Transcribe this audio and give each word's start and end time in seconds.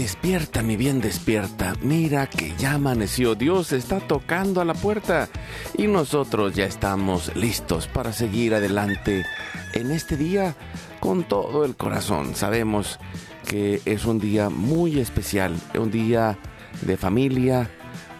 Despierta, 0.00 0.62
mi 0.62 0.78
bien, 0.78 1.02
despierta. 1.02 1.74
Mira 1.82 2.26
que 2.26 2.54
ya 2.56 2.72
amaneció. 2.72 3.34
Dios 3.34 3.70
está 3.72 4.00
tocando 4.00 4.62
a 4.62 4.64
la 4.64 4.72
puerta. 4.72 5.28
Y 5.76 5.88
nosotros 5.88 6.54
ya 6.54 6.64
estamos 6.64 7.36
listos 7.36 7.86
para 7.86 8.14
seguir 8.14 8.54
adelante 8.54 9.26
en 9.74 9.90
este 9.90 10.16
día 10.16 10.56
con 11.00 11.24
todo 11.24 11.66
el 11.66 11.76
corazón. 11.76 12.34
Sabemos 12.34 12.98
que 13.46 13.82
es 13.84 14.06
un 14.06 14.18
día 14.18 14.48
muy 14.48 14.98
especial. 14.98 15.54
Un 15.78 15.90
día 15.90 16.38
de 16.80 16.96
familia. 16.96 17.68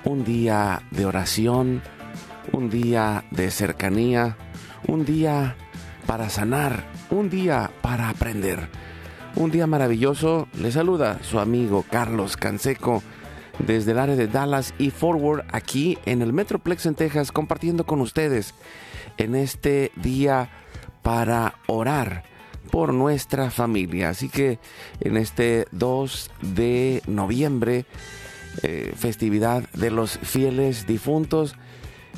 Un 0.05 0.23
día 0.23 0.83
de 0.91 1.07
oración. 1.07 1.81
Un 2.53 2.69
día 2.69 3.25
de 3.31 3.51
cercanía. 3.51 4.37
Un 4.87 5.07
día 5.07 5.57
para 6.07 6.29
sanar. 6.29 6.85
Un 7.09 7.31
día 7.31 7.71
para 7.81 8.11
aprender. 8.11 8.69
Un 9.37 9.51
día 9.51 9.67
maravilloso. 9.67 10.49
Le 10.59 10.73
saluda 10.73 11.23
su 11.23 11.39
amigo 11.39 11.85
Carlos 11.89 12.37
Canseco 12.37 13.03
desde 13.59 13.93
el 13.93 13.99
área 13.99 14.17
de 14.17 14.27
Dallas 14.27 14.75
y 14.77 14.91
Forward 14.91 15.45
aquí 15.53 15.99
en 16.05 16.21
el 16.21 16.33
Metroplex 16.33 16.87
en 16.87 16.95
Texas 16.95 17.31
compartiendo 17.31 17.85
con 17.85 18.01
ustedes 18.01 18.55
en 19.19 19.35
este 19.35 19.93
día 19.97 20.51
para 21.03 21.55
orar 21.69 22.25
por 22.71 22.93
nuestra 22.93 23.51
familia. 23.51 24.11
Así 24.11 24.29
que 24.29 24.59
en 25.01 25.17
este 25.17 25.67
2 25.71 26.31
de 26.43 27.03
noviembre, 27.07 27.87
eh, 28.63 28.93
festividad 28.97 29.69
de 29.71 29.91
los 29.91 30.19
fieles 30.19 30.87
difuntos, 30.87 31.55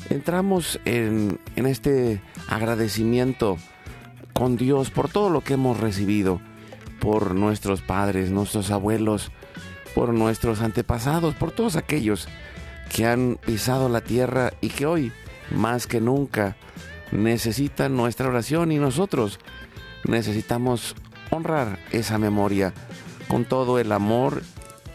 entramos 0.09 0.79
en, 0.85 1.39
en 1.55 1.67
este 1.67 2.21
agradecimiento 2.47 3.57
con 4.33 4.57
Dios 4.57 4.89
por 4.89 5.09
todo 5.09 5.29
lo 5.29 5.41
que 5.41 5.53
hemos 5.53 5.79
recibido 5.79 6.41
por 7.03 7.35
nuestros 7.35 7.81
padres, 7.81 8.31
nuestros 8.31 8.71
abuelos, 8.71 9.29
por 9.93 10.13
nuestros 10.13 10.61
antepasados, 10.61 11.35
por 11.35 11.51
todos 11.51 11.75
aquellos 11.75 12.29
que 12.95 13.05
han 13.05 13.37
pisado 13.45 13.89
la 13.89 13.99
tierra 13.99 14.53
y 14.61 14.69
que 14.69 14.85
hoy, 14.85 15.11
más 15.51 15.85
que 15.85 15.99
nunca, 15.99 16.55
necesitan 17.11 17.97
nuestra 17.97 18.29
oración 18.29 18.71
y 18.71 18.77
nosotros 18.77 19.41
necesitamos 20.05 20.95
honrar 21.29 21.77
esa 21.91 22.17
memoria 22.17 22.73
con 23.27 23.43
todo 23.43 23.79
el 23.79 23.91
amor 23.91 24.41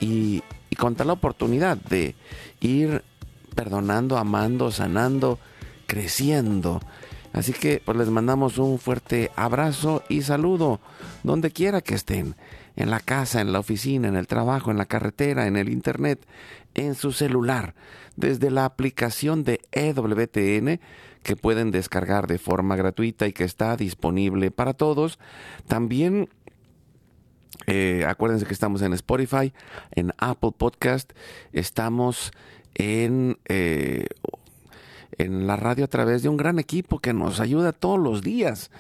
y, 0.01 0.43
y 0.71 0.77
con 0.77 0.95
tal 0.95 1.11
oportunidad 1.11 1.77
de 1.77 2.15
ir 2.61 3.05
perdonando, 3.55 4.17
amando, 4.17 4.73
sanando, 4.73 5.39
creciendo. 5.87 6.81
Así 7.35 7.53
que 7.53 7.83
pues 7.85 7.99
les 7.99 8.09
mandamos 8.09 8.57
un 8.57 8.79
fuerte 8.79 9.31
abrazo 9.37 10.03
y 10.09 10.23
saludo 10.23 10.81
donde 11.23 11.51
quiera 11.51 11.81
que 11.81 11.95
estén, 11.95 12.37
en 12.77 12.91
la 12.91 13.01
casa, 13.01 13.41
en 13.41 13.53
la 13.53 13.59
oficina, 13.59 14.09
en 14.09 14.17
el 14.17 14.27
trabajo, 14.27 14.71
en 14.71 14.79
la 14.79 14.87
carretera, 14.87 15.47
en 15.47 15.57
el 15.57 15.69
internet, 15.69 16.25
en 16.75 16.95
su 16.95 17.13
celular, 17.13 17.75
desde 18.17 18.51
la 18.51 18.65
aplicación 18.65 19.45
de 19.45 19.61
EWTN 19.73 20.81
que 21.23 21.37
pueden 21.37 21.71
descargar 21.71 22.27
de 22.27 22.39
forma 22.39 22.77
gratuita 22.77 23.27
y 23.27 23.33
que 23.33 23.45
está 23.45 23.77
disponible 23.77 24.51
para 24.51 24.75
todos. 24.75 25.19
También 25.67 26.29
eh, 27.67 28.05
acuérdense 28.07 28.47
que 28.47 28.55
estamos 28.55 28.83
en 28.83 28.93
Spotify, 28.93 29.53
en 29.93 30.13
Apple 30.19 30.53
Podcast, 30.57 31.13
estamos 31.53 32.33
en 32.75 33.39
eh, 33.49 34.07
en 35.19 35.47
la 35.47 35.57
radio 35.57 35.85
a 35.85 35.89
través 35.89 36.23
de 36.23 36.29
un 36.29 36.37
gran 36.37 36.59
equipo 36.59 37.01
que 37.01 37.13
nos 37.13 37.41
ayuda 37.41 37.73
todos 37.73 37.99
los 37.99 38.23
días. 38.23 38.71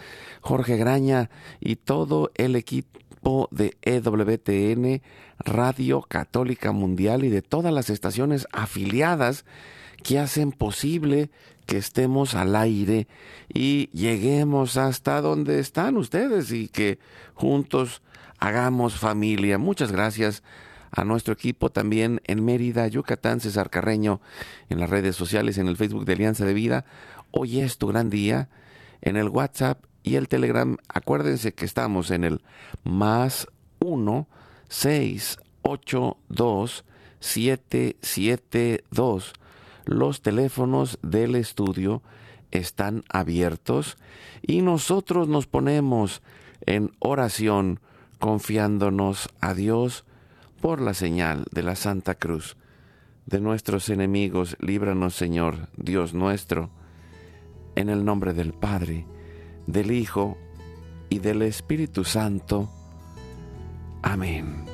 Jorge 0.40 0.76
Graña 0.76 1.30
y 1.60 1.76
todo 1.76 2.30
el 2.36 2.56
equipo 2.56 3.48
de 3.50 3.76
EWTN, 3.82 5.02
Radio 5.38 6.02
Católica 6.02 6.72
Mundial 6.72 7.24
y 7.24 7.28
de 7.28 7.42
todas 7.42 7.72
las 7.72 7.90
estaciones 7.90 8.46
afiliadas 8.52 9.44
que 10.02 10.18
hacen 10.18 10.52
posible 10.52 11.30
que 11.66 11.76
estemos 11.76 12.34
al 12.34 12.56
aire 12.56 13.08
y 13.52 13.90
lleguemos 13.92 14.78
hasta 14.78 15.20
donde 15.20 15.58
están 15.58 15.98
ustedes 15.98 16.50
y 16.50 16.68
que 16.68 16.98
juntos 17.34 18.00
hagamos 18.38 18.94
familia. 18.94 19.58
Muchas 19.58 19.92
gracias 19.92 20.42
a 20.90 21.04
nuestro 21.04 21.32
equipo 21.32 21.70
también 21.70 22.20
en 22.24 22.44
Mérida, 22.44 22.86
Yucatán, 22.88 23.40
César 23.40 23.70
Carreño, 23.70 24.20
en 24.68 24.80
las 24.80 24.90
redes 24.90 25.16
sociales, 25.16 25.58
en 25.58 25.68
el 25.68 25.76
Facebook 25.76 26.04
de 26.04 26.14
Alianza 26.14 26.44
de 26.44 26.54
Vida. 26.54 26.84
Hoy 27.30 27.60
es 27.60 27.78
tu 27.78 27.88
gran 27.88 28.10
día, 28.10 28.48
en 29.00 29.16
el 29.16 29.28
WhatsApp 29.28 29.84
y 30.02 30.16
el 30.16 30.28
Telegram. 30.28 30.76
Acuérdense 30.88 31.52
que 31.52 31.64
estamos 31.64 32.10
en 32.10 32.24
el 32.24 32.42
más 32.84 33.48
1 33.80 34.28
6 34.68 35.38
8 35.62 36.16
2 36.28 36.84
7 37.20 37.96
7 38.00 38.84
2. 38.90 39.32
Los 39.84 40.22
teléfonos 40.22 40.98
del 41.02 41.34
estudio 41.34 42.02
están 42.50 43.04
abiertos 43.08 43.96
y 44.42 44.62
nosotros 44.62 45.28
nos 45.28 45.46
ponemos 45.46 46.22
en 46.66 46.92
oración 46.98 47.80
confiándonos 48.18 49.28
a 49.40 49.54
Dios 49.54 50.04
por 50.60 50.80
la 50.80 50.94
señal 50.94 51.44
de 51.52 51.62
la 51.62 51.76
Santa 51.76 52.14
Cruz. 52.14 52.56
De 53.26 53.40
nuestros 53.40 53.88
enemigos, 53.90 54.56
líbranos 54.60 55.14
Señor, 55.14 55.68
Dios 55.76 56.14
nuestro, 56.14 56.70
en 57.76 57.88
el 57.88 58.04
nombre 58.04 58.32
del 58.32 58.52
Padre, 58.52 59.06
del 59.66 59.90
Hijo 59.90 60.36
y 61.10 61.18
del 61.18 61.42
Espíritu 61.42 62.04
Santo. 62.04 62.70
Amén. 64.02 64.64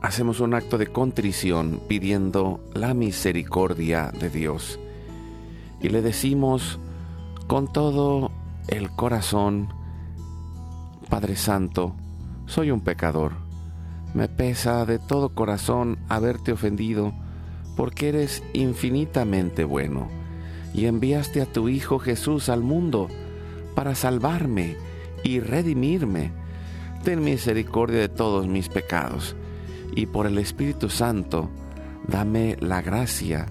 Hacemos 0.00 0.40
un 0.40 0.52
acto 0.52 0.76
de 0.76 0.88
contrición 0.88 1.80
pidiendo 1.88 2.60
la 2.74 2.92
misericordia 2.92 4.12
de 4.12 4.28
Dios 4.28 4.78
y 5.80 5.88
le 5.88 6.02
decimos 6.02 6.78
con 7.46 7.72
todo 7.72 8.30
el 8.68 8.90
corazón, 8.90 9.68
Padre 11.08 11.36
Santo, 11.36 11.94
soy 12.46 12.70
un 12.70 12.80
pecador. 12.80 13.32
Me 14.14 14.28
pesa 14.28 14.84
de 14.86 14.98
todo 14.98 15.34
corazón 15.34 15.98
haberte 16.08 16.52
ofendido, 16.52 17.12
porque 17.76 18.08
eres 18.08 18.42
infinitamente 18.52 19.64
bueno, 19.64 20.08
y 20.72 20.86
enviaste 20.86 21.42
a 21.42 21.46
tu 21.46 21.68
Hijo 21.68 21.98
Jesús 21.98 22.48
al 22.48 22.62
mundo 22.62 23.08
para 23.74 23.94
salvarme 23.94 24.76
y 25.22 25.40
redimirme. 25.40 26.32
Ten 27.02 27.22
misericordia 27.22 28.00
de 28.00 28.08
todos 28.08 28.46
mis 28.46 28.68
pecados, 28.68 29.36
y 29.94 30.06
por 30.06 30.26
el 30.26 30.38
Espíritu 30.38 30.88
Santo, 30.88 31.50
dame 32.06 32.56
la 32.60 32.82
gracia 32.82 33.46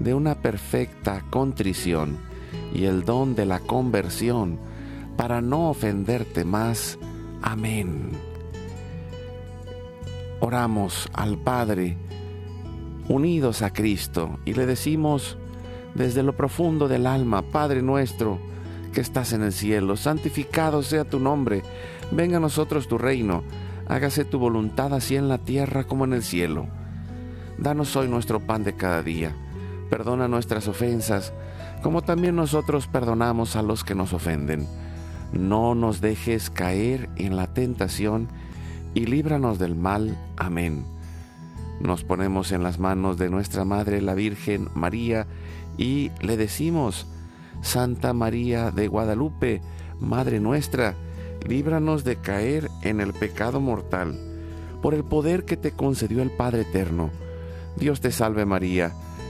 de 0.00 0.14
una 0.14 0.36
perfecta 0.36 1.22
contrición 1.30 2.27
y 2.74 2.84
el 2.84 3.04
don 3.04 3.34
de 3.34 3.46
la 3.46 3.60
conversión 3.60 4.58
para 5.16 5.40
no 5.40 5.70
ofenderte 5.70 6.44
más. 6.44 6.98
Amén. 7.42 8.10
Oramos 10.40 11.08
al 11.12 11.38
Padre 11.38 11.96
unidos 13.08 13.62
a 13.62 13.72
Cristo 13.72 14.38
y 14.44 14.54
le 14.54 14.66
decimos, 14.66 15.38
desde 15.94 16.22
lo 16.22 16.36
profundo 16.36 16.88
del 16.88 17.06
alma, 17.06 17.42
Padre 17.42 17.82
nuestro, 17.82 18.38
que 18.92 19.00
estás 19.00 19.32
en 19.32 19.42
el 19.42 19.52
cielo, 19.52 19.96
santificado 19.96 20.82
sea 20.82 21.04
tu 21.04 21.18
nombre, 21.18 21.62
venga 22.10 22.36
a 22.36 22.40
nosotros 22.40 22.86
tu 22.88 22.98
reino, 22.98 23.42
hágase 23.86 24.24
tu 24.24 24.38
voluntad 24.38 24.94
así 24.94 25.16
en 25.16 25.28
la 25.28 25.38
tierra 25.38 25.84
como 25.84 26.04
en 26.04 26.12
el 26.12 26.22
cielo. 26.22 26.66
Danos 27.58 27.96
hoy 27.96 28.08
nuestro 28.08 28.40
pan 28.40 28.62
de 28.62 28.74
cada 28.74 29.02
día, 29.02 29.34
perdona 29.90 30.28
nuestras 30.28 30.68
ofensas, 30.68 31.32
como 31.78 32.02
también 32.02 32.36
nosotros 32.36 32.86
perdonamos 32.86 33.56
a 33.56 33.62
los 33.62 33.84
que 33.84 33.94
nos 33.94 34.12
ofenden. 34.12 34.66
No 35.32 35.74
nos 35.74 36.00
dejes 36.00 36.50
caer 36.50 37.08
en 37.16 37.36
la 37.36 37.52
tentación, 37.52 38.28
y 38.94 39.06
líbranos 39.06 39.58
del 39.58 39.74
mal. 39.74 40.16
Amén. 40.36 40.84
Nos 41.80 42.02
ponemos 42.02 42.50
en 42.52 42.62
las 42.62 42.78
manos 42.78 43.18
de 43.18 43.30
nuestra 43.30 43.64
Madre 43.64 44.00
la 44.00 44.14
Virgen 44.14 44.68
María 44.74 45.26
y 45.76 46.10
le 46.20 46.36
decimos, 46.36 47.06
Santa 47.62 48.12
María 48.12 48.70
de 48.70 48.88
Guadalupe, 48.88 49.62
Madre 50.00 50.40
nuestra, 50.40 50.96
líbranos 51.46 52.02
de 52.04 52.16
caer 52.16 52.68
en 52.82 53.00
el 53.00 53.12
pecado 53.12 53.60
mortal, 53.60 54.18
por 54.82 54.94
el 54.94 55.04
poder 55.04 55.44
que 55.44 55.56
te 55.56 55.72
concedió 55.72 56.22
el 56.22 56.30
Padre 56.30 56.62
Eterno. 56.62 57.10
Dios 57.76 58.00
te 58.00 58.10
salve 58.10 58.44
María, 58.44 58.92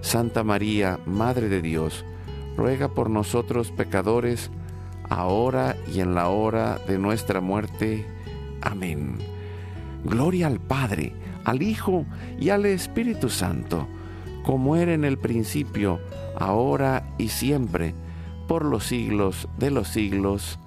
Santa 0.00 0.44
María, 0.44 0.98
Madre 1.06 1.48
de 1.48 1.60
Dios, 1.62 2.04
ruega 2.56 2.88
por 2.88 3.10
nosotros 3.10 3.70
pecadores, 3.70 4.50
ahora 5.08 5.76
y 5.92 6.00
en 6.00 6.14
la 6.14 6.28
hora 6.28 6.78
de 6.86 6.98
nuestra 6.98 7.40
muerte. 7.40 8.06
Amén. 8.60 9.18
Gloria 10.04 10.46
al 10.46 10.60
Padre, 10.60 11.12
al 11.44 11.62
Hijo 11.62 12.04
y 12.38 12.50
al 12.50 12.66
Espíritu 12.66 13.28
Santo, 13.28 13.88
como 14.44 14.76
era 14.76 14.92
en 14.92 15.04
el 15.04 15.18
principio, 15.18 16.00
ahora 16.38 17.14
y 17.18 17.28
siempre, 17.28 17.94
por 18.46 18.64
los 18.64 18.84
siglos 18.84 19.48
de 19.58 19.70
los 19.70 19.88
siglos. 19.88 20.58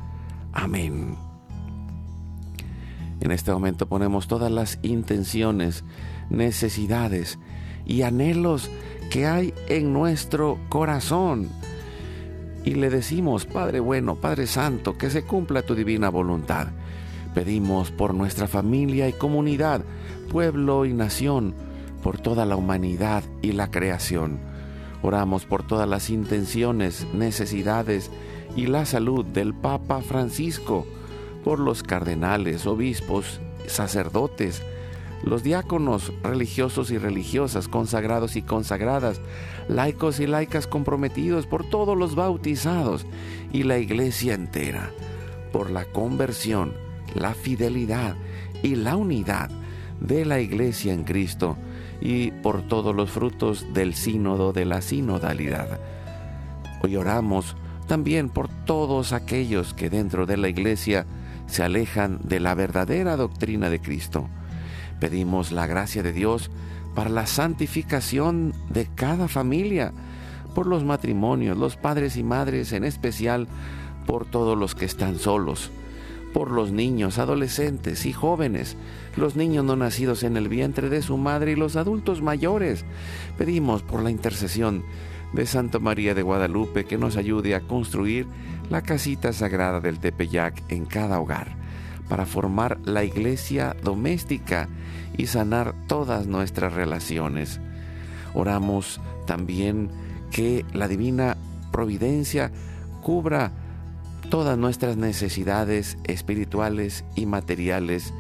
Amén. 0.54 1.16
En 3.20 3.32
este 3.32 3.52
momento 3.52 3.88
ponemos 3.88 4.28
todas 4.28 4.52
las 4.52 4.80
intenciones, 4.82 5.84
necesidades 6.30 7.38
y 7.86 8.04
anhelos 8.04 8.70
que 9.10 9.28
hay 9.28 9.54
en 9.68 9.94
nuestro 9.94 10.58
corazón. 10.70 11.50
Y 12.64 12.76
le 12.76 12.90
decimos, 12.90 13.46
Padre 13.46 13.80
bueno, 13.80 14.16
Padre 14.16 14.48
Santo, 14.48 14.98
que 14.98 15.10
se 15.10 15.24
cumpla 15.24 15.64
tu 15.64 15.76
divina 15.76 16.10
voluntad. 16.10 16.68
Pedimos 17.34 17.92
por 17.92 18.14
nuestra 18.14 18.48
familia 18.48 19.08
y 19.08 19.14
comunidad, 19.14 19.84
pueblo 20.30 20.86
y 20.86 20.94
nación, 20.94 21.56
por 22.04 22.20
toda 22.20 22.46
la 22.46 22.56
humanidad 22.56 23.24
y 23.42 23.54
la 23.54 23.72
creación. 23.72 24.40
Oramos 25.02 25.46
por 25.46 25.64
todas 25.64 25.90
las 25.90 26.10
intenciones, 26.10 27.08
necesidades 27.14 28.12
y 28.56 28.68
la 28.68 28.86
salud 28.86 29.26
del 29.26 29.54
Papa 29.54 30.02
Francisco, 30.02 30.86
por 31.44 31.60
los 31.60 31.84
cardenales, 31.84 32.68
obispos, 32.68 33.40
sacerdotes, 33.66 34.62
los 35.24 35.44
diáconos 35.44 36.12
religiosos 36.24 36.92
y 36.92 36.98
religiosas, 36.98 37.68
consagrados 37.68 38.36
y 38.36 38.42
consagradas, 38.42 39.22
laicos 39.68 40.20
y 40.20 40.28
laicas 40.28 40.68
comprometidos, 40.68 41.48
por 41.48 41.70
todos 41.70 41.98
los 41.98 42.16
bautizados 42.16 43.06
y 43.52 43.64
la 43.64 43.78
iglesia 43.78 44.34
entera, 44.34 44.92
por 45.52 45.70
la 45.70 45.86
conversión, 45.86 46.74
la 47.14 47.34
fidelidad 47.34 48.16
y 48.64 48.76
la 48.76 48.96
unidad 48.96 49.50
de 50.00 50.26
la 50.26 50.40
iglesia 50.40 50.94
en 50.94 51.04
Cristo 51.04 51.58
y 52.02 52.32
por 52.32 52.64
todos 52.64 52.96
los 52.96 53.12
frutos 53.12 53.74
del 53.74 53.94
sínodo 53.94 54.54
de 54.54 54.66
la 54.66 54.82
sinodalidad. 54.82 55.80
Hoy 56.84 56.96
oramos 56.96 57.56
también 57.88 58.30
por 58.30 58.48
todos 58.66 59.14
aquellos 59.14 59.74
que 59.74 59.90
dentro 59.90 60.26
de 60.26 60.38
la 60.38 60.50
iglesia 60.50 61.06
se 61.46 61.64
alejan 61.64 62.20
de 62.24 62.40
la 62.40 62.56
verdadera 62.56 63.18
doctrina 63.18 63.70
de 63.70 63.80
Cristo. 63.80 64.30
Pedimos 65.02 65.52
la 65.52 65.66
gracia 65.66 66.04
de 66.04 66.14
Dios 66.14 66.52
para 66.94 67.10
la 67.10 67.26
santificación 67.26 68.54
de 68.70 68.86
cada 68.86 69.28
familia, 69.28 69.94
por 70.54 70.68
los 70.68 70.84
matrimonios, 70.84 71.58
los 71.58 71.76
padres 71.76 72.18
y 72.18 72.24
madres, 72.24 72.72
en 72.72 72.84
especial 72.84 73.48
por 74.06 74.26
todos 74.28 74.56
los 74.56 74.76
que 74.76 74.86
están 74.86 75.18
solos, 75.18 75.72
por 76.36 76.52
los 76.52 76.72
niños, 76.72 77.18
adolescentes 77.18 78.06
y 78.06 78.14
jóvenes, 78.14 78.78
los 79.18 79.36
niños 79.36 79.66
no 79.66 79.76
nacidos 79.76 80.22
en 80.22 80.38
el 80.38 80.50
vientre 80.50 80.88
de 80.88 81.02
su 81.02 81.18
madre 81.18 81.54
y 81.54 81.56
los 81.56 81.78
adultos 81.78 82.22
mayores. 82.22 82.86
Pedimos 83.40 83.82
por 83.82 84.04
la 84.04 84.12
intercesión 84.12 84.84
de 85.34 85.48
Santa 85.48 85.80
María 85.80 86.14
de 86.14 86.22
Guadalupe 86.22 86.86
que 86.86 87.00
nos 87.00 87.18
ayude 87.18 87.56
a 87.56 87.62
construir 87.62 88.28
la 88.70 88.84
casita 88.84 89.34
sagrada 89.34 89.80
del 89.80 90.00
Tepeyac 90.00 90.62
en 90.70 90.86
cada 90.86 91.20
hogar, 91.20 91.56
para 92.12 92.26
formar 92.26 92.78
la 92.84 93.06
iglesia 93.06 93.74
doméstica 93.84 94.68
y 95.16 95.28
sanar 95.28 95.74
todas 95.88 96.28
nuestras 96.28 96.74
relaciones. 96.74 97.62
Oramos 98.34 99.00
también 99.26 99.90
que 100.30 100.66
la 100.74 100.90
divina 100.90 101.38
providencia 101.72 102.52
cubra 103.02 103.54
todas 104.30 104.58
nuestras 104.58 104.98
necesidades 104.98 105.98
espirituales 106.04 107.06
y 107.16 107.28
materiales 107.28 108.14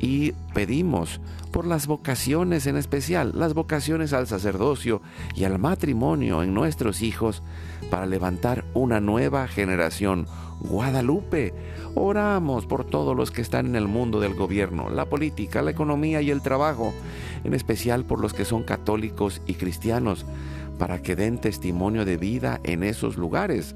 y 0.00 0.32
pedimos 0.54 1.20
por 1.48 1.66
las 1.66 1.86
vocaciones 1.86 2.66
en 2.66 2.76
especial, 2.76 3.32
las 3.34 3.54
vocaciones 3.54 4.12
al 4.12 4.26
sacerdocio 4.26 5.02
y 5.34 5.44
al 5.44 5.58
matrimonio 5.58 6.42
en 6.42 6.54
nuestros 6.54 7.02
hijos 7.02 7.42
para 7.90 8.06
levantar 8.06 8.64
una 8.74 9.00
nueva 9.00 9.48
generación. 9.48 10.26
Guadalupe, 10.60 11.54
oramos 11.94 12.66
por 12.66 12.84
todos 12.84 13.16
los 13.16 13.30
que 13.30 13.42
están 13.42 13.66
en 13.66 13.76
el 13.76 13.88
mundo 13.88 14.20
del 14.20 14.34
gobierno, 14.34 14.90
la 14.90 15.06
política, 15.06 15.62
la 15.62 15.70
economía 15.70 16.20
y 16.22 16.30
el 16.30 16.42
trabajo, 16.42 16.92
en 17.44 17.54
especial 17.54 18.04
por 18.04 18.20
los 18.20 18.34
que 18.34 18.44
son 18.44 18.62
católicos 18.62 19.42
y 19.46 19.54
cristianos, 19.54 20.26
para 20.78 21.02
que 21.02 21.16
den 21.16 21.38
testimonio 21.38 22.04
de 22.04 22.16
vida 22.16 22.60
en 22.64 22.82
esos 22.82 23.16
lugares 23.16 23.74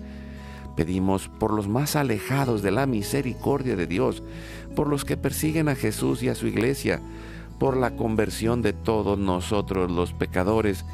Pedimos 0.77 1.29
por 1.29 1.53
los 1.53 1.69
más 1.69 1.97
alejados 1.97 2.63
de 2.63 2.71
la 2.71 2.87
misericordia 2.87 3.77
de 3.77 3.87
Dios, 3.87 4.23
por 4.75 4.89
los 4.89 5.05
que 5.05 5.17
persiguen 5.17 5.69
a 5.69 5.75
Jesús 5.75 6.23
y 6.23 6.29
a 6.29 6.35
su 6.35 6.47
iglesia, 6.47 7.01
por 7.63 7.77
la 7.77 7.95
conversión 7.95 8.61
de 8.61 8.73
todos 8.73 9.17
nosotros 9.17 9.89
los 9.89 10.13
pecadores, 10.13 10.85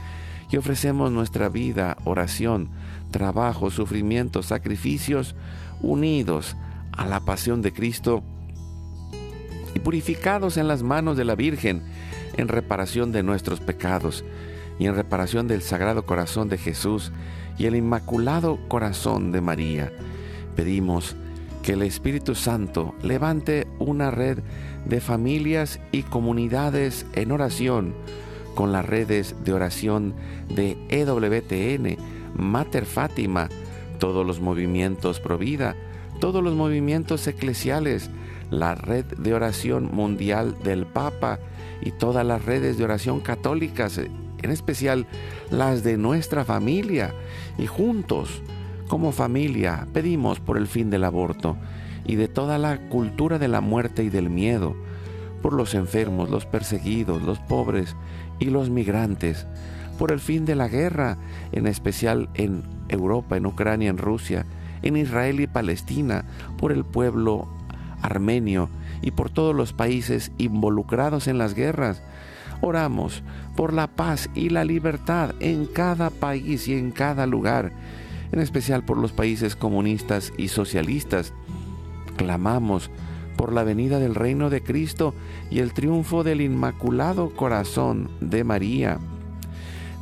y 0.50 0.58
ofrecemos 0.58 1.10
nuestra 1.10 1.48
vida, 1.48 1.96
oración, 2.04 2.68
trabajo, 3.10 3.70
sufrimiento, 3.70 4.42
sacrificios, 4.42 5.34
unidos 5.80 6.56
a 6.92 7.06
la 7.06 7.20
pasión 7.20 7.62
de 7.62 7.72
Cristo 7.72 8.22
y 9.74 9.78
purificados 9.78 10.58
en 10.58 10.68
las 10.68 10.82
manos 10.82 11.16
de 11.16 11.24
la 11.24 11.36
Virgen 11.36 11.84
en 12.36 12.48
reparación 12.48 13.12
de 13.12 13.22
nuestros 13.22 13.60
pecados 13.60 14.22
y 14.78 14.84
en 14.84 14.94
reparación 14.94 15.48
del 15.48 15.62
Sagrado 15.62 16.04
Corazón 16.04 16.50
de 16.50 16.58
Jesús 16.58 17.12
y 17.56 17.64
el 17.64 17.76
Inmaculado 17.76 18.58
Corazón 18.68 19.32
de 19.32 19.40
María. 19.40 19.90
Pedimos 20.54 21.16
que 21.62 21.72
el 21.72 21.82
Espíritu 21.82 22.34
Santo 22.34 22.94
levante 23.02 23.66
una 23.78 24.10
red 24.10 24.40
de 24.88 25.00
familias 25.00 25.80
y 25.92 26.02
comunidades 26.02 27.06
en 27.14 27.32
oración 27.32 27.94
con 28.54 28.72
las 28.72 28.84
redes 28.84 29.36
de 29.44 29.52
oración 29.52 30.14
de 30.48 30.76
EWTN, 30.88 31.96
Mater 32.34 32.86
Fátima, 32.86 33.48
todos 34.00 34.26
los 34.26 34.40
movimientos 34.40 35.20
pro 35.20 35.38
vida, 35.38 35.76
todos 36.18 36.42
los 36.42 36.54
movimientos 36.54 37.26
eclesiales, 37.28 38.10
la 38.50 38.74
red 38.74 39.04
de 39.04 39.34
oración 39.34 39.90
mundial 39.92 40.56
del 40.64 40.86
Papa 40.86 41.38
y 41.80 41.92
todas 41.92 42.26
las 42.26 42.44
redes 42.44 42.78
de 42.78 42.84
oración 42.84 43.20
católicas, 43.20 43.98
en 43.98 44.50
especial 44.50 45.06
las 45.50 45.84
de 45.84 45.96
nuestra 45.96 46.44
familia, 46.44 47.14
y 47.58 47.66
juntos, 47.66 48.42
como 48.88 49.12
familia, 49.12 49.86
pedimos 49.92 50.40
por 50.40 50.56
el 50.56 50.66
fin 50.66 50.90
del 50.90 51.04
aborto 51.04 51.56
y 52.08 52.16
de 52.16 52.26
toda 52.26 52.58
la 52.58 52.88
cultura 52.88 53.38
de 53.38 53.46
la 53.46 53.60
muerte 53.60 54.02
y 54.02 54.08
del 54.08 54.30
miedo, 54.30 54.74
por 55.42 55.52
los 55.52 55.74
enfermos, 55.74 56.30
los 56.30 56.46
perseguidos, 56.46 57.22
los 57.22 57.38
pobres 57.38 57.94
y 58.40 58.46
los 58.46 58.70
migrantes, 58.70 59.46
por 59.98 60.10
el 60.10 60.18
fin 60.18 60.44
de 60.44 60.56
la 60.56 60.66
guerra, 60.66 61.18
en 61.52 61.68
especial 61.68 62.28
en 62.34 62.64
Europa, 62.88 63.36
en 63.36 63.46
Ucrania, 63.46 63.90
en 63.90 63.98
Rusia, 63.98 64.46
en 64.82 64.96
Israel 64.96 65.38
y 65.40 65.46
Palestina, 65.46 66.24
por 66.56 66.72
el 66.72 66.84
pueblo 66.84 67.46
armenio 68.00 68.70
y 69.02 69.10
por 69.10 69.30
todos 69.30 69.54
los 69.54 69.72
países 69.72 70.32
involucrados 70.38 71.28
en 71.28 71.38
las 71.38 71.54
guerras. 71.54 72.02
Oramos 72.60 73.22
por 73.54 73.72
la 73.72 73.86
paz 73.86 74.30
y 74.34 74.48
la 74.48 74.64
libertad 74.64 75.34
en 75.40 75.66
cada 75.66 76.10
país 76.10 76.68
y 76.68 76.74
en 76.74 76.90
cada 76.90 77.26
lugar, 77.26 77.72
en 78.32 78.40
especial 78.40 78.84
por 78.84 78.96
los 78.96 79.12
países 79.12 79.56
comunistas 79.56 80.32
y 80.38 80.48
socialistas. 80.48 81.34
Clamamos 82.18 82.90
por 83.36 83.52
la 83.52 83.62
venida 83.62 84.00
del 84.00 84.16
reino 84.16 84.50
de 84.50 84.60
Cristo 84.62 85.14
y 85.50 85.60
el 85.60 85.72
triunfo 85.72 86.24
del 86.24 86.40
Inmaculado 86.40 87.30
Corazón 87.30 88.10
de 88.20 88.42
María. 88.42 88.98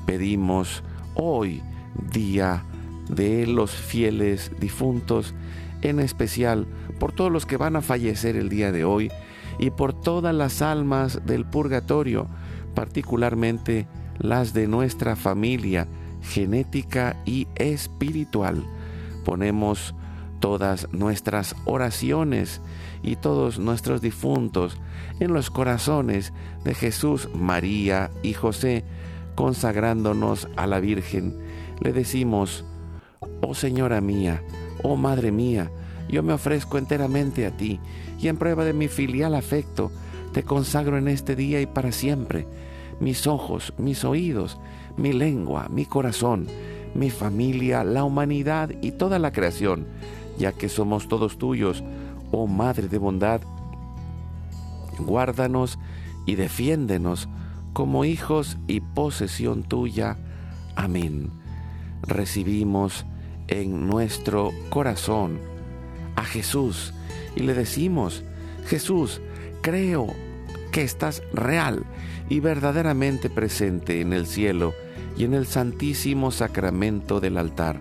Pedimos 0.06 0.82
hoy, 1.14 1.62
día 2.11 2.64
de 3.11 3.46
los 3.46 3.70
fieles 3.70 4.50
difuntos, 4.58 5.35
en 5.82 6.00
especial 6.00 6.66
por 6.99 7.12
todos 7.12 7.30
los 7.30 7.44
que 7.44 7.58
van 7.58 7.76
a 7.76 7.82
fallecer 7.82 8.35
el 8.35 8.49
día 8.49 8.73
de 8.73 8.85
hoy 8.85 9.12
y 9.58 9.70
por 9.70 9.92
todas 9.92 10.35
las 10.35 10.62
almas 10.62 11.20
del 11.26 11.44
purgatorio, 11.44 12.28
particularmente 12.75 13.87
las 14.18 14.54
de 14.54 14.66
nuestra 14.66 15.16
familia 15.16 15.87
genética 16.23 17.23
y 17.26 17.46
espiritual. 17.56 18.64
Ponemos 19.23 19.94
todas 20.47 20.87
nuestras 20.93 21.57
oraciones 21.65 22.61
y 23.03 23.17
todos 23.17 23.59
nuestros 23.59 24.00
difuntos 24.00 24.79
en 25.19 25.33
los 25.33 25.50
corazones 25.50 26.33
de 26.62 26.73
Jesús, 26.73 27.29
María 27.35 28.12
y 28.23 28.33
José, 28.33 28.85
consagrándonos 29.35 30.47
a 30.55 30.69
la 30.69 30.79
Virgen. 30.79 31.37
Le 31.81 31.93
decimos, 31.93 32.65
oh 33.41 33.57
Señora 33.57 34.00
mía, 34.00 34.41
oh 34.85 34.95
Madre 34.95 35.33
mía, 35.33 35.69
yo 36.09 36.23
me 36.23 36.33
ofrezco 36.33 36.79
enteramente 36.79 37.45
a 37.45 37.50
ti 37.50 37.81
y 38.21 38.29
en 38.29 38.37
prueba 38.37 38.65
de 38.65 38.73
mi 38.73 38.87
filial 38.87 39.35
afecto, 39.35 39.91
te 40.33 40.45
consagro 40.45 40.97
en 40.97 41.09
este 41.09 41.35
día 41.35 41.61
y 41.61 41.67
para 41.67 41.91
siempre 41.91 42.47
mis 43.00 43.26
ojos, 43.26 43.75
mis 43.79 44.05
oídos, 44.05 44.61
mi 44.97 45.12
lengua, 45.12 45.69
mi 45.69 45.87
corazón, 45.87 46.47
mi 46.95 47.11
familia, 47.11 47.83
la 47.83 48.05
humanidad 48.05 48.71
y 48.81 48.93
toda 48.93 49.19
la 49.19 49.33
creación, 49.33 49.88
ya 50.38 50.52
que 50.52 50.69
somos 50.69 51.09
todos 51.09 51.38
tuyos, 51.38 51.83
oh 52.33 52.47
Madre 52.47 52.88
de 52.88 52.99
bondad. 52.99 53.40
Guárdanos 54.99 55.78
y 56.26 56.35
defiéndenos 56.35 57.28
como 57.73 58.05
hijos 58.05 58.57
y 58.66 58.81
posesión 58.81 59.62
tuya. 59.62 60.16
Amén. 60.75 61.31
Recibimos 62.02 63.05
en 63.49 63.87
nuestro 63.87 64.50
corazón 64.71 65.38
a 66.16 66.25
Jesús 66.25 66.95
y 67.35 67.40
le 67.40 67.55
decimos, 67.55 68.25
Jesús, 68.66 69.21
creo 69.61 70.07
que 70.73 70.83
estás 70.83 71.23
real 71.33 71.85
y 72.28 72.40
verdaderamente 72.40 73.31
presente 73.31 74.00
en 74.00 74.12
el 74.12 74.26
cielo 74.26 74.75
y 75.16 75.25
en 75.25 75.35
el 75.35 75.47
santísimo 75.47 76.31
sacramento 76.31 77.21
del 77.21 77.38
altar. 77.38 77.81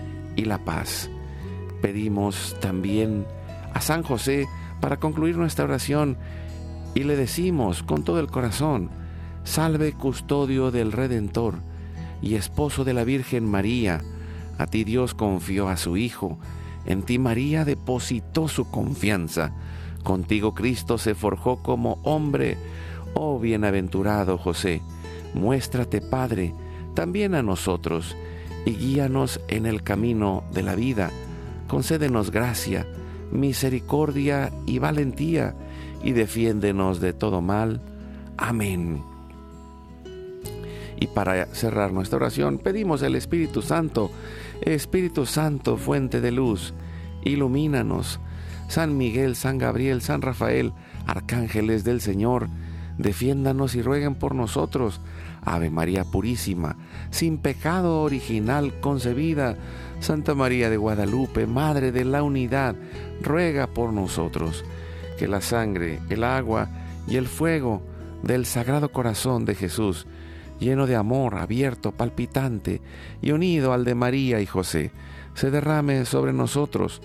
y 0.41 0.45
la 0.45 0.57
paz. 0.57 1.09
Pedimos 1.81 2.55
también 2.59 3.25
a 3.73 3.81
San 3.81 4.03
José 4.03 4.47
para 4.81 4.97
concluir 4.97 5.37
nuestra 5.37 5.65
oración 5.65 6.17
y 6.93 7.03
le 7.03 7.15
decimos 7.15 7.83
con 7.83 8.03
todo 8.03 8.19
el 8.19 8.27
corazón, 8.27 8.89
salve 9.43 9.93
custodio 9.93 10.71
del 10.71 10.91
Redentor 10.91 11.55
y 12.21 12.35
esposo 12.35 12.83
de 12.83 12.93
la 12.93 13.03
Virgen 13.03 13.49
María, 13.49 14.01
a 14.57 14.67
ti 14.67 14.83
Dios 14.83 15.13
confió 15.13 15.69
a 15.69 15.77
su 15.77 15.97
Hijo, 15.97 16.37
en 16.85 17.03
ti 17.03 17.17
María 17.17 17.63
depositó 17.63 18.47
su 18.47 18.69
confianza, 18.69 19.53
contigo 20.03 20.53
Cristo 20.53 20.97
se 20.97 21.15
forjó 21.15 21.63
como 21.63 21.99
hombre, 22.03 22.57
oh 23.13 23.39
bienaventurado 23.39 24.37
José, 24.37 24.81
muéstrate 25.33 26.01
Padre 26.01 26.53
también 26.93 27.35
a 27.35 27.41
nosotros 27.41 28.15
y 28.65 28.71
guíanos 28.71 29.39
en 29.47 29.65
el 29.65 29.83
camino 29.83 30.43
de 30.51 30.63
la 30.63 30.75
vida, 30.75 31.11
concédenos 31.67 32.31
gracia, 32.31 32.85
misericordia 33.31 34.51
y 34.65 34.79
valentía, 34.79 35.55
y 36.03 36.11
defiéndenos 36.13 36.99
de 36.99 37.13
todo 37.13 37.41
mal. 37.41 37.81
Amén. 38.37 39.03
Y 40.99 41.07
para 41.07 41.47
cerrar 41.47 41.91
nuestra 41.91 42.17
oración, 42.17 42.59
pedimos 42.59 43.01
el 43.01 43.15
Espíritu 43.15 43.61
Santo, 43.61 44.11
Espíritu 44.61 45.25
Santo, 45.25 45.77
fuente 45.77 46.21
de 46.21 46.31
luz, 46.31 46.73
ilumínanos. 47.23 48.19
San 48.67 48.97
Miguel, 48.97 49.35
San 49.35 49.57
Gabriel, 49.57 50.01
San 50.01 50.21
Rafael, 50.21 50.71
arcángeles 51.05 51.83
del 51.83 51.99
Señor, 51.99 52.47
defiéndanos 52.97 53.75
y 53.75 53.81
rueguen 53.81 54.15
por 54.15 54.33
nosotros. 54.33 55.01
Ave 55.41 55.69
María 55.69 56.03
Purísima, 56.03 56.77
sin 57.09 57.37
pecado 57.37 58.01
original 58.01 58.79
concebida, 58.79 59.57
Santa 59.99 60.35
María 60.35 60.69
de 60.69 60.77
Guadalupe, 60.77 61.47
Madre 61.47 61.91
de 61.91 62.05
la 62.05 62.23
Unidad, 62.23 62.75
ruega 63.21 63.67
por 63.67 63.93
nosotros. 63.93 64.63
Que 65.17 65.27
la 65.27 65.41
sangre, 65.41 65.99
el 66.09 66.23
agua 66.23 66.69
y 67.07 67.17
el 67.17 67.27
fuego 67.27 67.81
del 68.23 68.45
Sagrado 68.45 68.91
Corazón 68.91 69.45
de 69.45 69.55
Jesús 69.55 70.07
lleno 70.61 70.87
de 70.87 70.95
amor, 70.95 71.35
abierto, 71.35 71.91
palpitante 71.91 72.81
y 73.21 73.31
unido 73.31 73.73
al 73.73 73.83
de 73.83 73.95
María 73.95 74.39
y 74.39 74.45
José, 74.45 74.91
se 75.33 75.51
derrame 75.51 76.05
sobre 76.05 76.31
nosotros, 76.31 77.01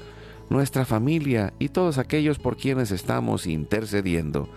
nuestra 0.50 0.84
familia 0.84 1.54
y 1.58 1.70
todos 1.70 1.98
aquellos 1.98 2.38
por 2.38 2.56
quienes 2.56 2.92
estamos 2.92 3.48
intercediendo, 3.48 4.48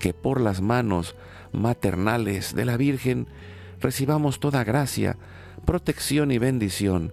que 0.00 0.12
por 0.12 0.40
las 0.40 0.60
manos 0.60 1.14
maternales 1.56 2.54
de 2.54 2.64
la 2.64 2.76
Virgen 2.76 3.26
recibamos 3.80 4.40
toda 4.40 4.64
gracia, 4.64 5.16
protección 5.64 6.30
y 6.30 6.38
bendición, 6.38 7.12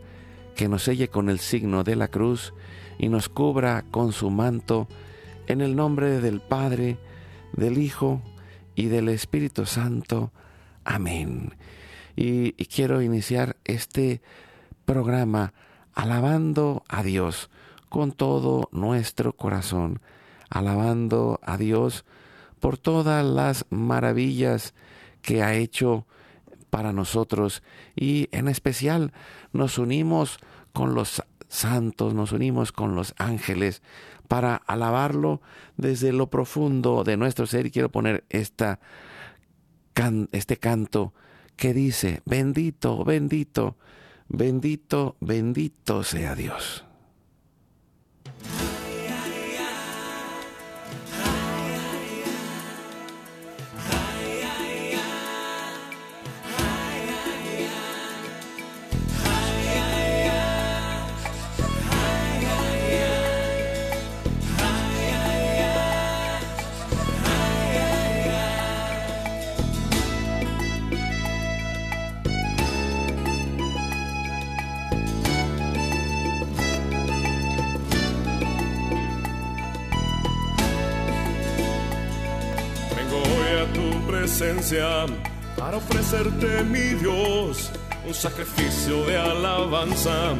que 0.55 0.67
nos 0.67 0.83
selle 0.83 1.07
con 1.07 1.29
el 1.29 1.39
signo 1.39 1.83
de 1.83 1.95
la 1.95 2.07
cruz 2.07 2.53
y 2.97 3.09
nos 3.09 3.29
cubra 3.29 3.83
con 3.89 4.11
su 4.11 4.29
manto, 4.29 4.87
en 5.47 5.61
el 5.61 5.75
nombre 5.75 6.21
del 6.21 6.41
Padre, 6.41 6.97
del 7.53 7.77
Hijo 7.77 8.21
y 8.75 8.85
del 8.85 9.09
Espíritu 9.09 9.65
Santo. 9.65 10.31
Amén. 10.83 11.53
Y, 12.15 12.51
quiero 12.65 13.01
iniciar 13.01 13.57
este 13.65 14.21
programa 14.85 15.53
alabando 15.93 16.83
a 16.87 17.03
Dios 17.03 17.49
con 17.89 18.11
todo 18.11 18.69
nuestro 18.71 19.33
corazón, 19.33 19.99
alabando 20.49 21.39
a 21.43 21.57
Dios 21.57 22.05
por 22.63 22.77
todas 22.77 23.25
las 23.25 23.65
maravillas 23.71 24.73
que 25.21 25.43
ha 25.43 25.53
hecho 25.53 26.07
para 26.69 26.93
nosotros 26.93 27.61
y 27.93 28.29
en 28.31 28.47
especial 28.47 29.11
nos 29.51 29.77
unimos 29.77 30.39
con 30.71 30.95
los 30.95 31.21
santos, 31.49 32.13
nos 32.13 32.31
unimos 32.31 32.71
con 32.71 32.95
los 32.95 33.15
ángeles 33.17 33.81
para 34.29 34.55
alabarlo 34.55 35.41
desde 35.75 36.13
lo 36.13 36.29
profundo 36.29 37.03
de 37.03 37.17
nuestro 37.17 37.47
ser 37.47 37.65
y 37.65 37.71
quiero 37.71 37.89
poner 37.89 38.23
esta 38.29 38.79
este 40.31 40.55
canto 40.55 41.13
que 41.57 41.73
dice, 41.73 42.21
bendito, 42.23 43.03
bendito, 43.03 43.75
Bendito, 44.29 45.17
bendito 45.19 46.01
sea 46.01 46.33
Dios. 46.33 46.85
Para 85.55 85.77
ofrecerte 85.77 86.63
mi 86.63 86.95
Dios 86.95 87.71
un 88.03 88.13
sacrificio 88.15 89.05
de 89.05 89.15
alabanza 89.15 90.33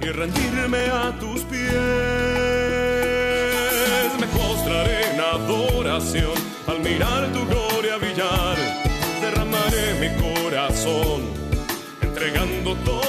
y 0.00 0.06
rendirme 0.06 0.86
a 0.86 1.12
tus 1.20 1.42
pies. 1.42 1.74
Me 4.18 4.26
postraré 4.28 5.12
en 5.12 5.20
adoración 5.20 6.32
al 6.66 6.80
mirar 6.80 7.30
tu 7.34 7.44
gloria 7.46 7.98
brillar. 7.98 8.56
Derramaré 9.20 9.94
mi 10.00 10.08
corazón 10.22 11.24
entregando 12.00 12.74
todo 12.76 13.03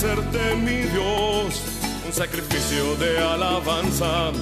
ofrecerte 0.00 0.56
mi 0.56 0.78
Dios 0.92 1.62
un 2.06 2.12
sacrificio 2.12 2.96
de 2.96 3.18
alabanza 3.18 4.32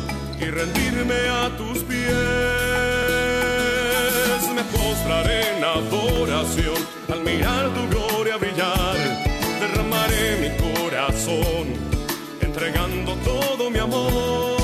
y 0.41 0.45
rendirme 0.45 1.29
a 1.29 1.57
tus 1.57 1.79
pies. 1.83 2.07
Me 4.55 4.62
postraré 4.62 5.57
en 5.57 5.65
adoración 5.65 6.76
al 7.13 7.23
mirar 7.23 7.71
tu 7.75 7.89
gloria 7.89 8.37
brillar. 8.37 8.97
Derramaré 9.59 10.37
mi 10.43 10.50
corazón 10.75 11.75
entregando 12.41 13.17
todo 13.25 13.69
mi 13.69 13.78
amor. 13.78 14.57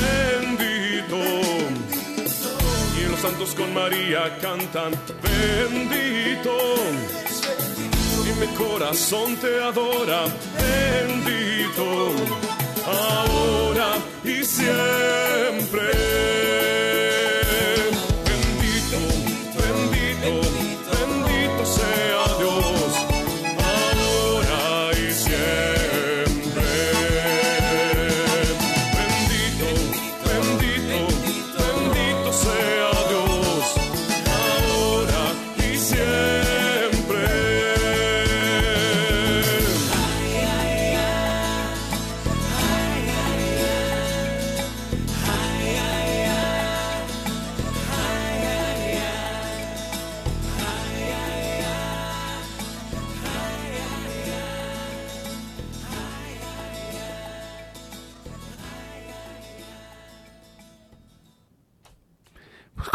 Bendito. 0.00 1.16
Y 2.98 3.10
los 3.10 3.20
santos 3.20 3.54
con 3.54 3.72
María 3.74 4.38
cantan 4.40 4.92
bendito. 5.22 6.56
Y 8.24 8.40
mi 8.40 8.46
corazón 8.56 9.36
te 9.36 9.62
adora, 9.62 10.24
bendito. 10.58 12.12
Ahora 12.86 13.94
y 14.24 14.44
siempre. 14.44 15.15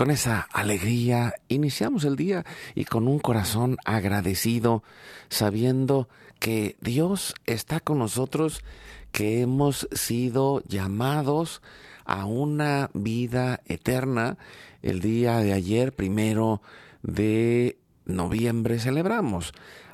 Con 0.01 0.09
esa 0.09 0.47
alegría 0.51 1.35
iniciamos 1.47 2.05
el 2.05 2.15
día 2.15 2.43
y 2.73 2.85
con 2.85 3.07
un 3.07 3.19
corazón 3.19 3.77
agradecido, 3.85 4.81
sabiendo 5.29 6.09
que 6.39 6.75
Dios 6.81 7.35
está 7.45 7.81
con 7.81 7.99
nosotros, 7.99 8.63
que 9.11 9.41
hemos 9.41 9.87
sido 9.91 10.63
llamados 10.63 11.61
a 12.03 12.25
una 12.25 12.89
vida 12.95 13.61
eterna. 13.67 14.39
El 14.81 15.01
día 15.01 15.37
de 15.37 15.53
ayer, 15.53 15.93
primero 15.93 16.63
de 17.03 17.77
noviembre, 18.05 18.79
celebramos 18.79 19.53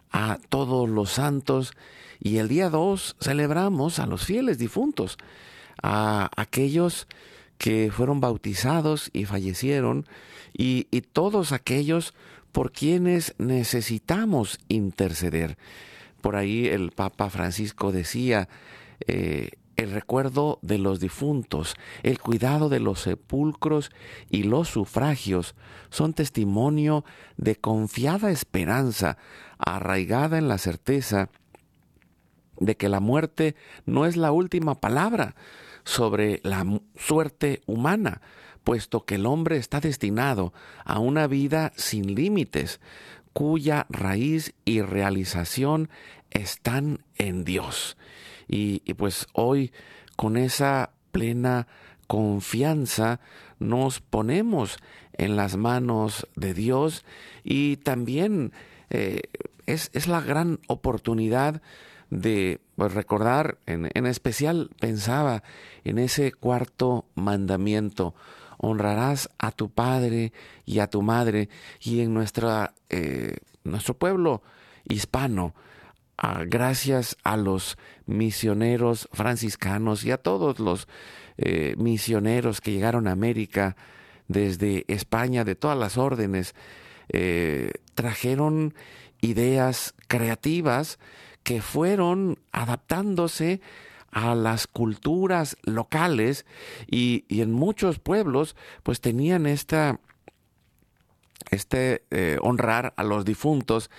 a 0.09 0.39
todos 0.47 0.87
los 0.87 1.11
santos 1.11 1.73
y 2.17 2.37
el 2.37 2.47
día 2.47 2.69
2 2.69 3.17
celebramos 3.19 3.99
a 3.99 4.05
los 4.05 4.23
fieles 4.23 4.57
difuntos, 4.57 5.17
a 5.83 6.31
aquellos 6.37 7.09
que 7.57 7.91
fueron 7.91 8.19
bautizados 8.19 9.09
y 9.13 9.25
fallecieron, 9.25 10.05
y, 10.53 10.85
todos 11.13 11.51
aquellos 11.51 12.13
por 12.51 12.71
quienes 12.71 13.35
necesitamos 13.37 14.59
interceder. 14.67 15.57
Por 16.21 16.35
ahí 16.35 16.67
el 16.67 16.91
Papa 16.91 17.29
Francisco 17.29 17.91
decía, 17.91 18.49
eh, 19.07 19.51
el 19.77 19.91
recuerdo 19.91 20.57
de 20.63 20.79
los 20.79 20.99
difuntos, 20.99 21.75
el 22.01 22.19
cuidado 22.19 22.67
de 22.67 22.79
los 22.79 23.01
sepulcros 23.01 23.91
y 24.29 24.43
los 24.43 24.69
sufragios 24.69 25.55
son 25.89 26.13
testimonio 26.13 27.05
de 27.37 27.55
confiada 27.55 28.31
esperanza, 28.31 29.17
arraigada 29.59 30.39
en 30.39 30.47
la 30.47 30.57
certeza 30.57 31.29
de 32.59 32.75
que 32.75 32.89
la 32.89 32.99
muerte 32.99 33.55
no 33.85 34.07
es 34.07 34.17
la 34.17 34.31
última 34.31 34.75
palabra, 34.75 35.35
sobre 35.87 36.41
la 36.43 36.65
suerte 36.97 37.61
humana, 37.65 38.19
puesto 38.65 39.05
que 39.05 39.15
el 39.15 39.25
hombre 39.25 39.55
está 39.55 39.79
destinado 39.79 40.51
a 40.83 40.99
una 40.99 41.27
vida 41.27 41.71
sin 41.77 42.13
límites, 42.13 42.81
cuya 43.31 43.85
raíz 43.89 44.53
y 44.65 44.81
realización 44.81 45.89
están 46.29 47.05
en 47.15 47.45
Dios. 47.45 47.95
Y, 48.49 48.79
pues 48.95 49.27
hoy, 49.31 49.71
con 50.17 50.35
esa 50.35 50.91
plena 51.13 51.67
confianza, 52.07 53.21
nos 53.57 54.01
ponemos 54.01 54.79
en 55.13 55.37
las 55.37 55.55
manos 55.55 56.27
de 56.35 56.53
Dios 56.53 57.05
y 57.45 57.77
también 57.77 58.51
eh, 58.89 59.21
es, 59.65 59.89
es 59.93 60.07
la 60.07 60.19
gran 60.19 60.59
oportunidad 60.67 61.61
de 62.09 62.59
recordar, 62.77 63.57
en, 63.65 63.89
en 63.93 64.05
especial 64.05 64.69
pensaba 64.79 65.43
en 65.83 65.97
ese 65.97 66.31
cuarto 66.31 67.05
mandamiento, 67.15 68.15
honrarás 68.57 69.29
a 69.37 69.51
tu 69.51 69.69
padre 69.69 70.33
y 70.65 70.79
a 70.79 70.87
tu 70.87 71.01
madre, 71.01 71.49
y 71.81 72.01
en 72.01 72.13
nuestra, 72.13 72.73
eh, 72.89 73.37
nuestro 73.63 73.95
pueblo 73.95 74.41
hispano, 74.87 75.53
gracias 76.47 77.15
a 77.23 77.37
los 77.37 77.77
misioneros 78.07 79.07
franciscanos 79.13 80.03
y 80.03 80.11
a 80.11 80.17
todos 80.17 80.59
los 80.59 80.87
eh, 81.37 81.75
misioneros 81.77 82.59
que 82.59 82.71
llegaron 82.71 83.07
a 83.07 83.11
América 83.11 83.75
desde 84.27 84.83
España, 84.87 85.43
de 85.43 85.55
todas 85.55 85.77
las 85.77 85.97
órdenes, 85.97 86.55
eh, 87.09 87.71
trajeron 87.93 88.73
ideas 89.21 89.93
creativas 90.07 90.99
que 91.47 91.61
fueron 91.61 92.39
adaptándose 92.51 93.61
a 94.11 94.35
las 94.35 94.67
culturas 94.67 95.55
locales 95.63 96.45
y, 96.91 97.23
en 97.29 97.53
muchos 97.53 97.99
pueblos 97.99 98.57
pues 98.83 98.99
tenían 98.99 99.45
esta 99.45 99.97
este 101.49 102.03
eh, 102.11 102.37
honrar 102.41 102.93
a 102.97 103.05
los 103.05 103.23
difuntos 103.23 103.89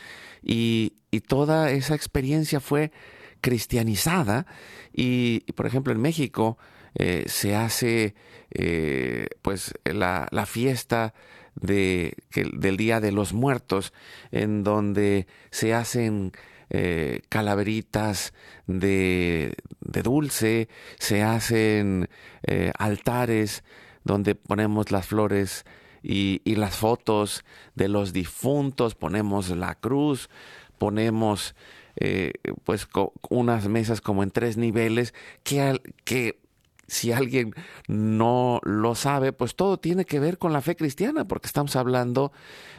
y, 0.43 0.93
toda 1.27 1.71
esa 1.71 1.95
experiencia 1.95 2.61
fue 2.61 2.93
cristianizada 3.41 4.45
y, 4.93 5.41
por 5.53 5.65
ejemplo 5.65 5.95
en 5.95 6.03
México 6.03 6.59
eh, 6.97 7.25
se 7.29 7.57
hace 7.57 8.15
eh, 8.51 9.29
pues 9.41 9.73
la, 9.85 10.29
la 10.33 10.45
fiesta 10.45 11.15
de, 11.55 12.13
del 12.35 12.77
Día 12.77 13.01
de 13.01 13.11
los 13.11 13.33
Muertos 13.33 13.95
en 14.33 14.65
donde 14.65 15.27
se 15.51 15.73
hacen 15.73 16.33
eh, 16.71 17.23
calaveritas 17.29 18.33
de, 18.67 19.55
de, 19.81 20.03
dulce, 20.03 20.69
se 20.99 21.23
hacen 21.23 22.09
eh, 22.47 22.73
altares 22.79 23.65
donde 24.05 24.35
ponemos 24.35 24.91
las 24.91 25.07
flores 25.07 25.65
y, 26.03 26.41
y, 26.45 26.57
las 26.57 26.77
fotos 26.77 27.45
de 27.75 27.89
los 27.89 28.13
difuntos, 28.13 28.95
ponemos 28.95 29.51
la 29.51 29.75
cruz, 29.75 30.31
ponemos 30.79 31.55
eh, 31.97 32.33
pues 32.65 32.87
unas 33.29 33.67
mesas 33.67 34.01
como 34.01 34.23
en 34.23 34.31
tres 34.31 34.57
niveles 34.57 35.15
que, 35.43 35.81
que 36.05 36.39
si 36.89 37.13
alguien 37.13 37.55
no 37.87 38.61
lo 38.65 38.95
sabe, 38.95 39.33
pues 39.33 39.55
todo 39.55 39.79
tiene 39.79 40.07
que 40.07 40.19
ver 40.19 40.39
con 40.39 40.53
la 40.53 40.63
fe 40.63 40.75
cristiana, 40.75 41.29
porque 41.29 41.47
estamos 41.47 41.77
hablando 41.77 42.33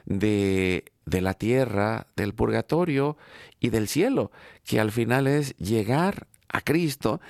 de, 0.05 0.91
la 1.05 1.35
tierra, 1.35 2.07
del 2.15 2.33
purgatorio 2.33 3.17
y 3.59 3.69
del 3.69 3.87
cielo, 3.87 4.31
que 4.65 4.79
al 4.79 4.91
final 4.91 5.27
es 5.27 5.55
llegar 5.57 6.27
a 6.51 6.61
Cristo 6.61 7.21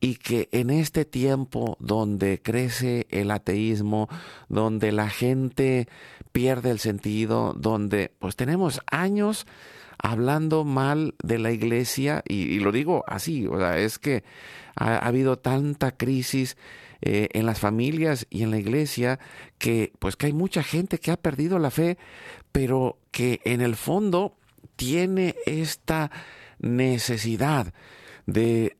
y 0.00 0.16
que 0.16 0.48
en 0.50 0.70
este 0.70 1.04
tiempo 1.04 1.76
donde 1.78 2.42
crece 2.42 3.06
el 3.10 3.30
ateísmo, 3.30 4.08
donde 4.48 4.90
la 4.90 5.08
gente 5.08 5.86
pierde 6.32 6.72
el 6.72 6.80
sentido, 6.80 7.54
donde 7.56 8.12
pues 8.18 8.34
tenemos 8.34 8.80
años 8.90 9.46
hablando 9.98 10.64
mal 10.64 11.14
de 11.22 11.38
la 11.38 11.52
iglesia, 11.52 12.22
y, 12.28 12.58
lo 12.60 12.72
digo 12.72 13.04
así, 13.06 13.46
o 13.46 13.58
sea, 13.58 13.78
es 13.78 13.98
que 13.98 14.24
ha, 14.76 14.98
habido 14.98 15.38
tanta 15.38 15.96
crisis 15.96 16.56
eh, 17.02 17.28
en 17.32 17.46
las 17.46 17.60
familias 17.60 18.26
y 18.30 18.42
en 18.42 18.50
la 18.50 18.58
iglesia 18.58 19.18
que 19.58 19.92
pues 19.98 20.16
que 20.16 20.26
hay 20.26 20.32
mucha 20.32 20.62
gente 20.62 20.98
que 20.98 21.10
ha 21.10 21.16
perdido 21.16 21.58
la 21.58 21.70
fe, 21.70 21.98
pero 22.52 22.98
que 23.10 23.40
en 23.44 23.60
el 23.60 23.76
fondo 23.76 24.36
tiene 24.76 25.36
esta 25.46 26.10
necesidad 26.58 27.72
de 28.26 28.76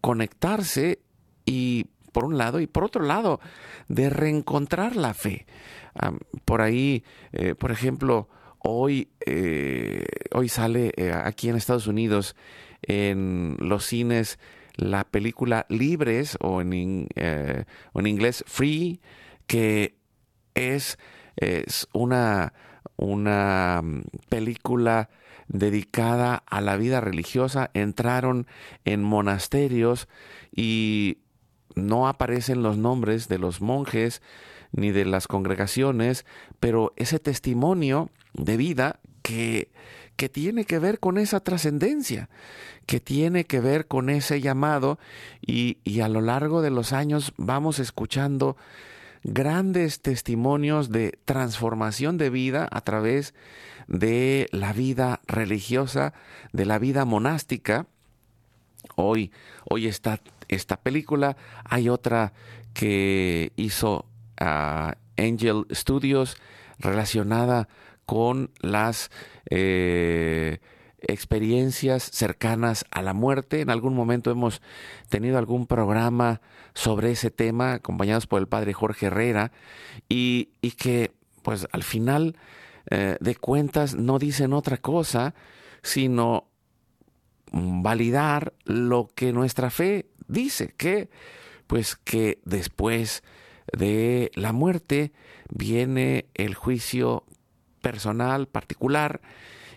conectarse 0.00 1.00
y 1.44 1.86
por 2.12 2.24
un 2.24 2.38
lado 2.38 2.60
y 2.60 2.66
por 2.66 2.84
otro 2.84 3.02
lado 3.04 3.40
de 3.88 4.08
reencontrar 4.10 4.96
la 4.96 5.12
fe. 5.12 5.46
por 6.44 6.62
ahí, 6.62 7.04
eh, 7.32 7.54
por 7.54 7.72
ejemplo, 7.72 8.28
Hoy, 8.68 9.12
eh, 9.24 10.04
hoy 10.34 10.48
sale 10.48 10.92
eh, 10.96 11.12
aquí 11.12 11.48
en 11.48 11.54
Estados 11.54 11.86
Unidos 11.86 12.34
en 12.82 13.56
los 13.60 13.84
cines 13.84 14.40
la 14.74 15.04
película 15.04 15.66
Libres 15.68 16.36
o 16.40 16.60
en, 16.60 17.06
eh, 17.14 17.64
en 17.94 18.06
inglés 18.08 18.42
Free, 18.48 19.00
que 19.46 19.94
es, 20.56 20.98
es 21.36 21.86
una, 21.92 22.54
una 22.96 23.82
mm, 23.84 24.02
película 24.28 25.10
dedicada 25.46 26.42
a 26.44 26.60
la 26.60 26.76
vida 26.76 27.00
religiosa. 27.00 27.70
Entraron 27.72 28.48
en 28.84 29.04
monasterios 29.04 30.08
y 30.50 31.18
no 31.76 32.08
aparecen 32.08 32.64
los 32.64 32.78
nombres 32.78 33.28
de 33.28 33.38
los 33.38 33.60
monjes 33.60 34.22
ni 34.72 34.90
de 34.90 35.04
las 35.04 35.28
congregaciones, 35.28 36.26
pero 36.58 36.92
ese 36.96 37.20
testimonio 37.20 38.10
de 38.36 38.56
vida 38.56 39.00
que, 39.22 39.70
que 40.16 40.28
tiene 40.28 40.64
que 40.64 40.78
ver 40.78 41.00
con 41.00 41.18
esa 41.18 41.40
trascendencia, 41.40 42.28
que 42.86 43.00
tiene 43.00 43.44
que 43.44 43.60
ver 43.60 43.86
con 43.86 44.10
ese 44.10 44.40
llamado 44.40 44.98
y, 45.40 45.78
y 45.84 46.00
a 46.00 46.08
lo 46.08 46.20
largo 46.20 46.62
de 46.62 46.70
los 46.70 46.92
años 46.92 47.32
vamos 47.36 47.78
escuchando 47.78 48.56
grandes 49.24 50.00
testimonios 50.00 50.90
de 50.90 51.18
transformación 51.24 52.16
de 52.16 52.30
vida 52.30 52.68
a 52.70 52.80
través 52.82 53.34
de 53.88 54.48
la 54.52 54.72
vida 54.72 55.20
religiosa, 55.26 56.14
de 56.52 56.64
la 56.64 56.78
vida 56.78 57.04
monástica. 57.04 57.86
Hoy, 58.94 59.32
hoy 59.64 59.88
está 59.88 60.20
esta 60.48 60.76
película, 60.76 61.36
hay 61.64 61.88
otra 61.88 62.32
que 62.72 63.52
hizo 63.56 64.06
ah, 64.38 64.94
Angel 65.16 65.66
Studios 65.72 66.36
relacionada 66.78 67.68
con 68.06 68.50
las 68.60 69.10
eh, 69.50 70.58
experiencias 71.00 72.04
cercanas 72.04 72.84
a 72.90 73.02
la 73.02 73.12
muerte. 73.12 73.60
En 73.60 73.70
algún 73.70 73.94
momento 73.94 74.30
hemos 74.30 74.62
tenido 75.08 75.38
algún 75.38 75.66
programa 75.66 76.40
sobre 76.74 77.10
ese 77.10 77.30
tema, 77.30 77.74
acompañados 77.74 78.26
por 78.26 78.40
el 78.40 78.48
padre 78.48 78.72
Jorge 78.72 79.06
Herrera, 79.06 79.52
y, 80.08 80.50
que 80.78 81.12
pues 81.42 81.66
al 81.72 81.82
final 81.82 82.36
eh, 82.90 83.16
de 83.20 83.34
cuentas 83.36 83.94
no 83.94 84.18
dicen 84.18 84.52
otra 84.52 84.78
cosa, 84.78 85.34
sino 85.82 86.48
validar 87.52 88.52
lo 88.64 89.08
que 89.14 89.32
nuestra 89.32 89.70
fe 89.70 90.06
dice, 90.28 90.74
que 90.76 91.08
pues 91.66 91.96
que 91.96 92.40
después 92.44 93.22
de 93.76 94.30
la 94.34 94.52
muerte 94.52 95.12
viene 95.48 96.26
el 96.34 96.54
juicio 96.54 97.24
personal, 97.86 98.48
particular, 98.48 99.20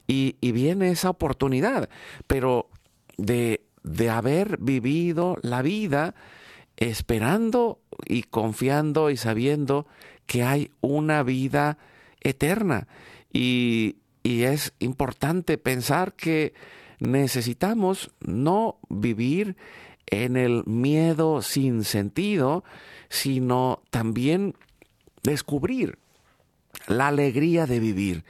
y, 0.07 0.33
viene 0.41 0.89
esa 0.89 1.11
oportunidad, 1.11 1.89
pero 2.25 2.71
de, 3.17 3.61
de 3.83 4.09
haber 4.09 4.57
vivido 4.57 5.37
la 5.43 5.61
vida 5.61 6.15
esperando 6.77 7.83
y 8.07 8.23
confiando 8.23 9.11
y 9.11 9.17
sabiendo 9.17 9.85
que 10.25 10.41
hay 10.41 10.71
una 10.81 11.21
vida 11.21 11.77
eterna. 12.19 12.87
Y, 13.31 13.97
y, 14.23 14.41
es 14.41 14.73
importante 14.79 15.59
pensar 15.59 16.13
que 16.13 16.55
necesitamos 16.97 18.09
no 18.21 18.79
vivir 18.89 19.55
en 20.07 20.35
el 20.35 20.63
miedo 20.65 21.43
sin 21.43 21.83
sentido, 21.83 22.63
sino 23.07 23.83
también 23.91 24.55
descubrir 25.21 25.99
la 26.87 27.07
alegría 27.07 27.65
de 27.65 27.79
vivir, 27.79 28.23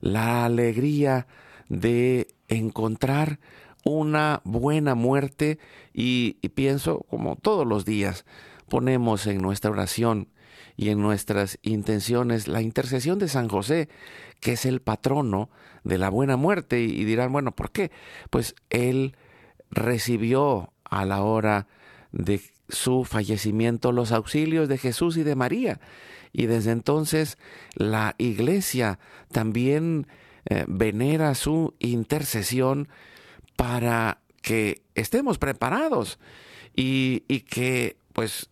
la 0.00 0.44
alegría 0.44 1.26
de 1.68 2.28
encontrar 2.48 3.38
una 3.84 4.40
buena 4.44 4.94
muerte 4.94 5.58
y, 5.92 6.34
pienso 6.54 7.00
como 7.08 7.36
todos 7.36 7.66
los 7.66 7.84
días 7.84 8.24
ponemos 8.68 9.26
en 9.26 9.38
nuestra 9.38 9.70
oración 9.70 10.28
y 10.76 10.90
en 10.90 11.00
nuestras 11.00 11.58
intenciones 11.62 12.46
la 12.46 12.62
intercesión 12.62 13.18
de 13.18 13.28
San 13.28 13.48
José, 13.48 13.88
que 14.40 14.52
es 14.52 14.64
el 14.64 14.80
patrono 14.80 15.50
de 15.82 15.98
la 15.98 16.08
buena 16.08 16.36
muerte 16.36 16.80
y 16.80 17.04
dirán, 17.04 17.32
bueno, 17.32 17.52
¿por 17.52 17.72
qué? 17.72 17.90
Pues 18.30 18.54
él 18.70 19.16
recibió 19.70 20.72
a 20.84 21.04
la 21.04 21.22
hora 21.22 21.66
de 22.12 22.40
su 22.68 23.04
fallecimiento 23.04 23.92
los 23.92 24.12
auxilios 24.12 24.68
de 24.68 24.78
Jesús 24.78 25.16
y 25.16 25.22
de 25.22 25.34
María 25.34 25.80
y 26.32 26.46
desde 26.46 26.72
entonces 26.72 27.38
la 27.74 28.14
iglesia 28.18 28.98
también 29.32 30.06
eh, 30.46 30.64
venera 30.68 31.34
su 31.34 31.74
intercesión 31.78 32.88
para 33.56 34.20
que 34.42 34.82
estemos 34.94 35.38
preparados 35.38 36.18
y, 36.74 37.20
que 37.40 37.96
pues 38.12 38.48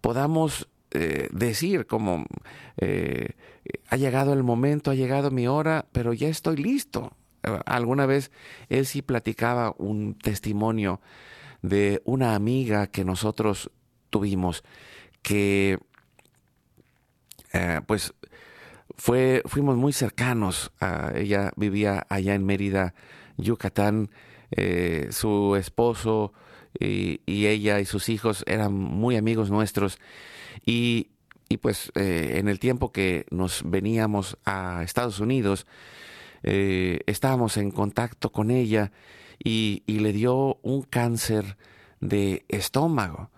podamos 0.00 0.68
eh, 0.92 1.28
decir 1.32 1.86
como 1.86 2.26
eh, 2.76 3.30
ha 3.88 3.96
llegado 3.96 4.32
el 4.32 4.42
momento, 4.42 4.90
ha 4.90 4.94
llegado 4.94 5.30
mi 5.30 5.48
hora, 5.48 5.86
pero 5.92 6.12
ya 6.12 6.28
estoy 6.28 6.56
listo. 6.56 7.16
alguna 7.66 8.06
vez 8.06 8.30
él 8.68 8.86
sí 8.86 9.02
platicaba 9.02 9.74
un 9.78 10.14
testimonio 10.14 11.00
de 11.62 12.02
una 12.04 12.34
amiga 12.34 12.86
que 12.86 13.04
nosotros 13.04 13.70
tuvimos 14.10 14.62
que 15.22 15.78
eh, 17.52 17.80
pues 17.86 18.14
fue, 18.96 19.42
fuimos 19.46 19.76
muy 19.76 19.92
cercanos. 19.92 20.72
A, 20.80 21.12
ella 21.14 21.52
vivía 21.56 22.06
allá 22.08 22.34
en 22.34 22.44
Mérida, 22.44 22.94
Yucatán. 23.36 24.10
Eh, 24.54 25.08
su 25.10 25.56
esposo 25.56 26.34
y, 26.78 27.20
ella 27.26 27.80
y 27.80 27.86
sus 27.86 28.10
hijos 28.10 28.44
eran 28.46 28.72
muy 28.74 29.16
amigos 29.16 29.50
nuestros. 29.50 29.98
Y, 30.66 31.08
pues 31.60 31.92
eh, 31.94 32.36
en 32.38 32.48
el 32.48 32.58
tiempo 32.58 32.92
que 32.92 33.26
nos 33.30 33.62
veníamos 33.64 34.38
a 34.46 34.82
Estados 34.82 35.20
Unidos, 35.20 35.66
estábamos 36.42 37.56
en 37.56 37.70
contacto 37.70 38.32
con 38.32 38.50
ella 38.50 38.90
y, 39.42 39.82
le 39.86 40.12
dio 40.12 40.58
un 40.62 40.82
cáncer 40.82 41.56
de 42.00 42.44
estómago. 42.48 43.30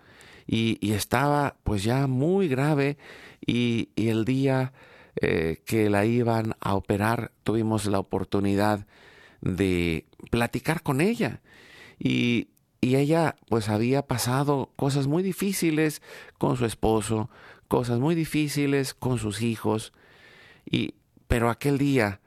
Y, 0.47 0.91
estaba 0.91 1.55
pues 1.63 1.83
ya 1.83 2.07
muy 2.07 2.47
grave 2.47 2.97
y, 3.45 3.89
el 3.95 4.25
día 4.25 4.73
eh, 5.21 5.61
que 5.65 5.89
la 5.89 6.05
iban 6.05 6.55
a 6.59 6.75
operar 6.75 7.31
tuvimos 7.43 7.85
la 7.85 7.99
oportunidad 7.99 8.85
de 9.41 10.05
platicar 10.29 10.83
con 10.83 11.01
ella 11.01 11.41
y, 11.97 12.49
y 12.81 12.95
ella 12.95 13.35
pues 13.49 13.69
había 13.69 14.05
pasado 14.05 14.71
cosas 14.75 15.07
muy 15.07 15.23
difíciles 15.23 16.01
con 16.37 16.57
su 16.57 16.65
esposo, 16.65 17.29
cosas 17.67 17.99
muy 17.99 18.13
difíciles 18.13 18.93
con 18.93 19.17
sus 19.17 19.41
hijos 19.41 19.93
y 20.69 20.93
pero 21.27 21.49
aquel 21.49 21.77
día 21.77 22.21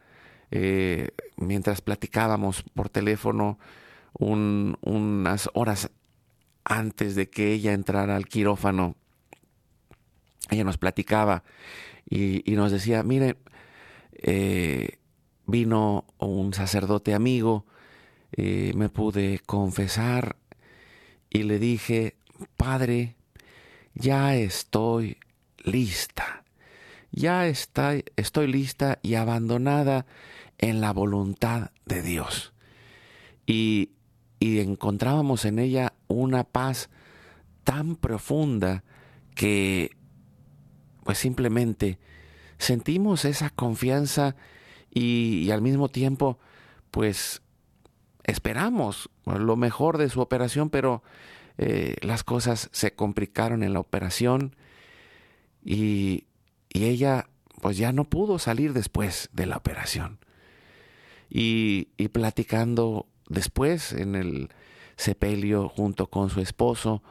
eh, 0.50 1.11
mientras 1.37 1.81
platicábamos 1.81 2.64
por 2.74 2.88
teléfono 2.88 3.59
unas 4.20 5.50
horas 5.52 5.90
antes 6.68 7.14
de 7.14 7.31
que 7.31 7.52
ella 7.52 7.72
entrara 7.72 8.14
al 8.14 8.26
quirófano 8.26 8.94
ella 10.50 10.64
nos 10.64 10.78
platicaba 10.78 11.42
y, 12.09 12.42
nos 12.52 12.72
decía, 12.72 13.02
mire, 13.02 13.37
eh, 14.14 14.98
vino 15.46 16.07
un 16.18 16.54
sacerdote 16.54 17.12
amigo, 17.12 17.66
eh, 18.33 18.72
me 18.74 18.88
pude 18.88 19.40
confesar 19.44 20.37
y 21.28 21.42
le 21.42 21.59
dije, 21.59 22.16
Padre, 22.57 23.16
ya 23.94 24.37
estoy 24.37 25.18
lista, 25.59 26.44
ya 27.11 27.46
estoy, 27.46 28.04
estoy 28.16 28.46
lista 28.46 28.98
y 29.02 29.14
abandonada 29.14 30.07
en 30.57 30.81
la 30.81 30.92
voluntad 30.92 31.72
de 31.85 32.02
Dios. 32.02 32.54
Y, 33.46 33.90
y 34.38 34.61
encontrábamos 34.61 35.44
en 35.44 35.59
ella 35.59 35.94
una 36.07 36.44
paz 36.44 36.90
tan 37.64 37.96
profunda 37.96 38.85
que 39.35 39.96
pues 41.05 41.18
simplemente 41.18 41.98
sentimos 42.59 43.24
esa 43.24 43.51
confianza 43.51 44.37
y, 44.92 45.51
al 45.51 45.62
mismo 45.62 45.88
tiempo, 45.88 46.38
pues 46.90 47.42
esperamos 48.24 49.11
lo 49.24 49.57
mejor 49.57 49.98
de 49.98 50.09
su 50.09 50.20
operación, 50.20 50.70
pero 50.70 51.03
eh, 51.57 51.96
las 52.03 52.24
cosas 52.24 52.68
se 52.72 52.94
complicaron 52.94 53.62
en 53.62 53.72
la 53.72 53.81
operación 53.81 54.57
y, 55.64 56.27
y, 56.68 56.85
ella 56.85 57.29
pues 57.61 57.77
ya 57.77 57.92
no 57.92 58.05
pudo 58.05 58.38
salir 58.38 58.72
después 58.72 59.29
de 59.33 59.46
la 59.46 59.57
operación. 59.57 60.18
Y, 61.31 61.88
y 61.96 62.09
platicando 62.09 63.07
después 63.29 63.93
en 63.93 64.14
el 64.14 64.51
sepelio 64.97 65.69
junto 65.69 66.09
con 66.09 66.31
su 66.31 66.41
esposo, 66.41 67.03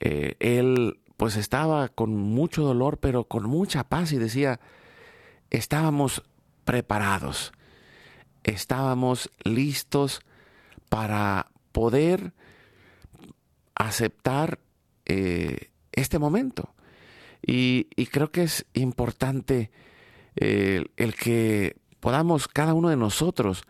eh, 0.00 0.36
él 0.40 1.00
pues 1.16 1.36
estaba 1.36 1.88
con 1.88 2.14
mucho 2.14 2.62
dolor, 2.62 2.98
pero 2.98 3.24
con 3.24 3.44
mucha 3.48 3.84
paz 3.84 4.12
y 4.12 4.18
decía, 4.18 4.60
estábamos 5.50 6.22
preparados, 6.64 7.52
estábamos 8.42 9.30
listos 9.44 10.20
para 10.88 11.50
poder 11.72 12.32
aceptar 13.74 14.58
eh, 15.06 15.70
este 15.92 16.18
momento. 16.18 16.74
Y, 17.46 17.84
creo 18.06 18.30
que 18.30 18.44
es 18.44 18.64
importante 18.72 19.70
eh, 20.36 20.84
el 20.96 21.14
que 21.14 21.76
podamos 22.00 22.48
cada 22.48 22.74
uno 22.74 22.88
de 22.88 22.96
nosotros 22.96 23.64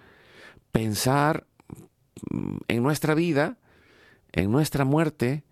pensar 0.74 1.46
mm, 2.30 2.56
en 2.66 2.82
nuestra 2.82 3.14
vida, 3.14 3.58
en 4.32 4.50
nuestra 4.50 4.84
muerte, 4.84 5.44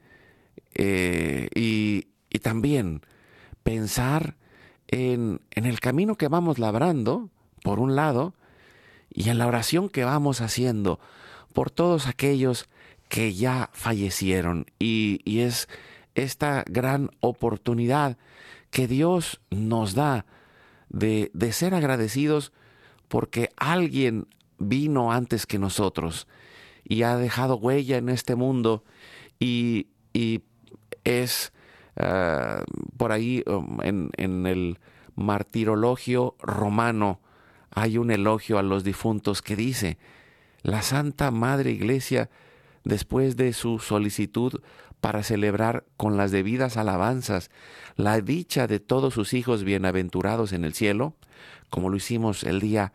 eh, 0.75 1.49
y, 1.55 2.09
también 2.41 3.03
pensar 3.63 4.35
en, 4.89 5.41
en, 5.53 5.65
el 5.65 5.79
camino 5.79 6.17
que 6.17 6.27
vamos 6.27 6.59
labrando, 6.59 7.31
por 7.63 7.79
un 7.79 7.95
lado, 7.95 8.35
y 9.11 9.29
en 9.29 9.39
la 9.39 9.47
oración 9.47 9.89
que 9.89 10.03
vamos 10.03 10.41
haciendo 10.41 10.99
por 11.53 11.71
todos 11.71 12.09
aquellos 12.09 12.69
que 13.09 13.33
ya 13.33 13.71
fallecieron. 13.75 14.67
Y, 14.81 15.21
y 15.25 15.41
es 15.41 15.69
esta 16.17 16.65
gran 16.67 17.11
oportunidad 17.21 18.19
que 18.73 18.89
Dios 18.89 19.41
nos 19.51 19.95
da 19.95 20.27
de, 20.89 21.31
de 21.33 21.53
ser 21.53 21.75
agradecidos 21.75 22.53
porque 23.07 23.51
alguien 23.57 24.27
vino 24.69 25.13
antes 25.13 25.47
que 25.47 25.59
nosotros 25.59 26.27
y 26.85 27.03
ha 27.03 27.17
dejado 27.17 27.57
huella 27.57 27.97
en 27.97 28.09
este 28.09 28.35
mundo 28.35 28.85
y, 29.39 29.89
y 30.13 30.43
es 31.05 31.53
ah, 31.97 32.65
por 32.97 33.13
ahí 33.13 33.43
um, 33.47 33.79
en, 33.83 34.11
en, 34.17 34.47
el 34.47 34.79
martirologio 35.15 36.37
romano 36.41 37.21
hay 37.71 37.99
un 37.99 38.11
elogio 38.11 38.59
a 38.59 38.63
los 38.63 38.85
difuntos 38.85 39.41
que 39.41 39.57
dice, 39.57 39.99
la 40.63 40.83
Santa 40.83 41.31
Madre 41.31 41.71
Iglesia, 41.71 42.29
después 42.85 43.37
de 43.37 43.53
su 43.53 43.79
solicitud 43.79 44.61
para 45.01 45.23
celebrar 45.23 45.85
con 45.97 46.17
las 46.17 46.31
debidas 46.31 46.77
alabanzas 46.77 47.51
la 47.97 48.21
dicha 48.21 48.67
de 48.67 48.79
todos 48.79 49.15
sus 49.15 49.35
hijos 49.35 49.65
bienaventurados 49.65 50.53
en 50.53 50.65
el 50.65 50.75
cielo, 50.75 51.15
como 51.71 51.89
lo 51.89 51.97
hicimos 51.97 52.45
el 52.45 52.61
día 52.61 52.93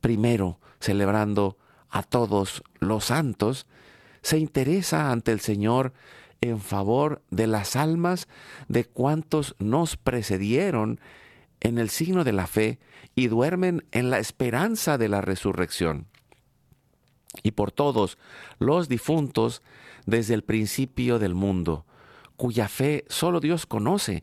primero, 0.00 0.60
celebrando 0.86 1.58
a 1.90 2.04
todos 2.04 2.62
los 2.78 3.06
santos, 3.06 3.66
se 4.22 4.38
interesa 4.38 5.10
ante 5.10 5.32
el 5.32 5.40
Señor 5.40 5.92
en 6.40 6.60
favor 6.60 7.22
de 7.30 7.48
las 7.48 7.74
almas 7.74 8.28
de 8.68 8.84
cuantos 8.84 9.56
nos 9.58 9.96
precedieron 9.96 11.00
en 11.60 11.78
el 11.78 11.90
signo 11.90 12.22
de 12.22 12.32
la 12.32 12.46
fe 12.46 12.78
y 13.16 13.26
duermen 13.26 13.84
en 13.90 14.10
la 14.10 14.20
esperanza 14.20 14.96
de 14.96 15.08
la 15.08 15.22
resurrección. 15.22 16.06
Y 17.42 17.50
por 17.50 17.72
todos 17.72 18.16
los 18.60 18.88
difuntos 18.88 19.62
desde 20.06 20.34
el 20.34 20.44
principio 20.44 21.18
del 21.18 21.34
mundo, 21.34 21.84
cuya 22.36 22.68
fe 22.68 23.04
solo 23.08 23.40
Dios 23.40 23.66
conoce, 23.66 24.22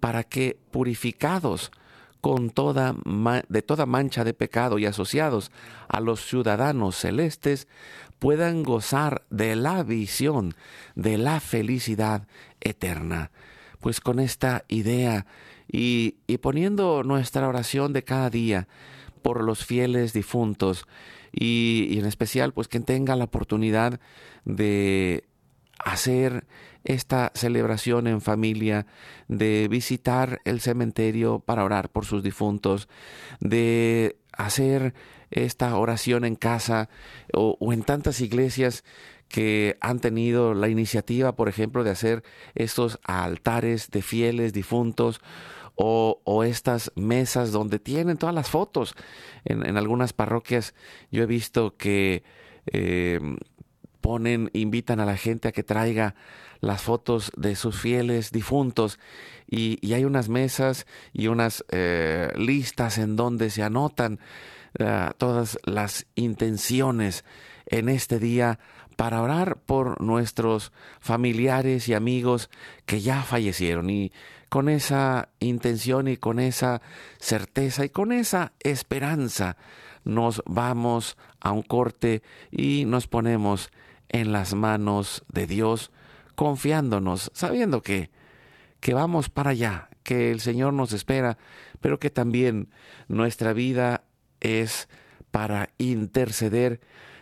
para 0.00 0.24
que 0.24 0.58
purificados 0.70 1.70
con 2.20 2.50
toda 2.50 2.96
de 3.48 3.62
toda 3.62 3.86
mancha 3.86 4.24
de 4.24 4.34
pecado 4.34 4.78
y 4.78 4.86
asociados 4.86 5.50
a 5.88 6.00
los 6.00 6.24
ciudadanos 6.26 6.96
celestes, 6.96 7.68
puedan 8.18 8.62
gozar 8.62 9.24
de 9.30 9.56
la 9.56 9.82
visión 9.82 10.54
de 10.94 11.18
la 11.18 11.40
felicidad 11.40 12.26
eterna. 12.60 13.30
Pues 13.80 14.00
con 14.00 14.18
esta 14.18 14.64
idea 14.68 15.26
y, 15.70 16.12
poniendo 16.40 17.04
nuestra 17.04 17.46
oración 17.46 17.92
de 17.92 18.02
cada 18.02 18.30
día 18.30 18.66
por 19.22 19.44
los 19.44 19.64
fieles 19.64 20.12
difuntos 20.12 20.86
y, 21.32 21.86
y 21.90 21.98
en 21.98 22.06
especial 22.06 22.52
pues 22.52 22.66
quien 22.66 22.84
tenga 22.84 23.14
la 23.14 23.24
oportunidad 23.24 24.00
de 24.44 25.27
hacer 25.78 26.46
esta 26.84 27.32
celebración 27.34 28.06
en 28.06 28.20
familia, 28.20 28.86
de 29.28 29.68
visitar 29.68 30.40
el 30.44 30.60
cementerio 30.60 31.40
para 31.40 31.64
orar 31.64 31.90
por 31.90 32.04
sus 32.04 32.22
difuntos, 32.22 32.88
de 33.40 34.16
hacer 34.32 34.94
esta 35.30 35.76
oración 35.76 36.24
en 36.24 36.36
casa 36.36 36.88
o, 37.34 37.56
en 37.72 37.82
tantas 37.82 38.20
iglesias 38.20 38.84
que 39.28 39.76
han 39.80 40.00
tenido 40.00 40.54
la 40.54 40.68
iniciativa, 40.68 41.36
por 41.36 41.48
ejemplo, 41.48 41.84
de 41.84 41.90
hacer 41.90 42.22
estos 42.54 42.98
altares 43.04 43.90
de 43.90 44.00
fieles 44.00 44.54
difuntos 44.54 45.20
o, 45.74 46.42
estas 46.44 46.90
mesas 46.96 47.52
donde 47.52 47.78
tienen 47.78 48.16
todas 48.16 48.34
las 48.34 48.48
fotos. 48.48 48.94
En, 49.44 49.76
algunas 49.76 50.12
parroquias 50.12 50.74
yo 51.10 51.22
he 51.22 51.26
visto 51.26 51.76
que 51.76 52.24
eh, 52.72 53.20
invitan 54.52 55.00
a 55.00 55.06
la 55.06 55.16
gente 55.16 55.48
a 55.48 55.52
que 55.52 55.62
traiga 55.62 56.14
las 56.60 56.82
fotos 56.82 57.32
de 57.36 57.56
sus 57.56 57.80
fieles 57.80 58.32
difuntos. 58.32 58.98
Y, 59.46 59.92
hay 59.92 60.04
unas 60.04 60.28
mesas 60.28 60.86
y 61.12 61.28
unas 61.28 61.64
eh, 61.70 62.32
listas 62.36 62.98
en 62.98 63.16
donde 63.16 63.50
se 63.50 63.62
anotan 63.62 64.20
eh, 64.78 65.10
todas 65.16 65.58
las 65.64 66.06
intenciones 66.14 67.24
en 67.66 67.88
este 67.88 68.18
día 68.18 68.58
para 68.96 69.22
orar 69.22 69.58
por 69.58 70.00
nuestros 70.00 70.72
familiares 71.00 71.88
y 71.88 71.94
amigos 71.94 72.50
que 72.84 73.00
ya 73.00 73.22
fallecieron. 73.22 73.90
Y 73.90 74.12
con 74.48 74.68
esa 74.68 75.28
intención 75.40 76.08
y 76.08 76.16
con 76.16 76.40
esa 76.40 76.82
certeza 77.18 77.84
y 77.84 77.90
con 77.90 78.12
esa 78.12 78.52
esperanza 78.60 79.56
nos 80.04 80.42
vamos 80.46 81.16
a 81.40 81.52
un 81.52 81.62
corte 81.62 82.22
y 82.50 82.84
nos 82.86 83.06
ponemos 83.06 83.70
en 84.08 84.32
las 84.32 84.54
manos 84.54 85.24
de 85.28 85.46
Dios, 85.46 85.90
confiándonos, 86.34 87.30
sabiendo 87.34 87.82
que, 87.82 88.10
que 88.80 88.94
vamos 88.94 89.28
para 89.28 89.50
allá, 89.50 89.88
que 90.02 90.30
el 90.30 90.40
Señor 90.40 90.72
nos 90.72 90.92
espera, 90.92 91.38
pero 91.80 91.98
que 91.98 92.10
también 92.10 92.70
nuestra 93.08 93.52
vida 93.52 94.04
es 94.40 94.88
para 95.30 95.70
interceder 95.78 96.80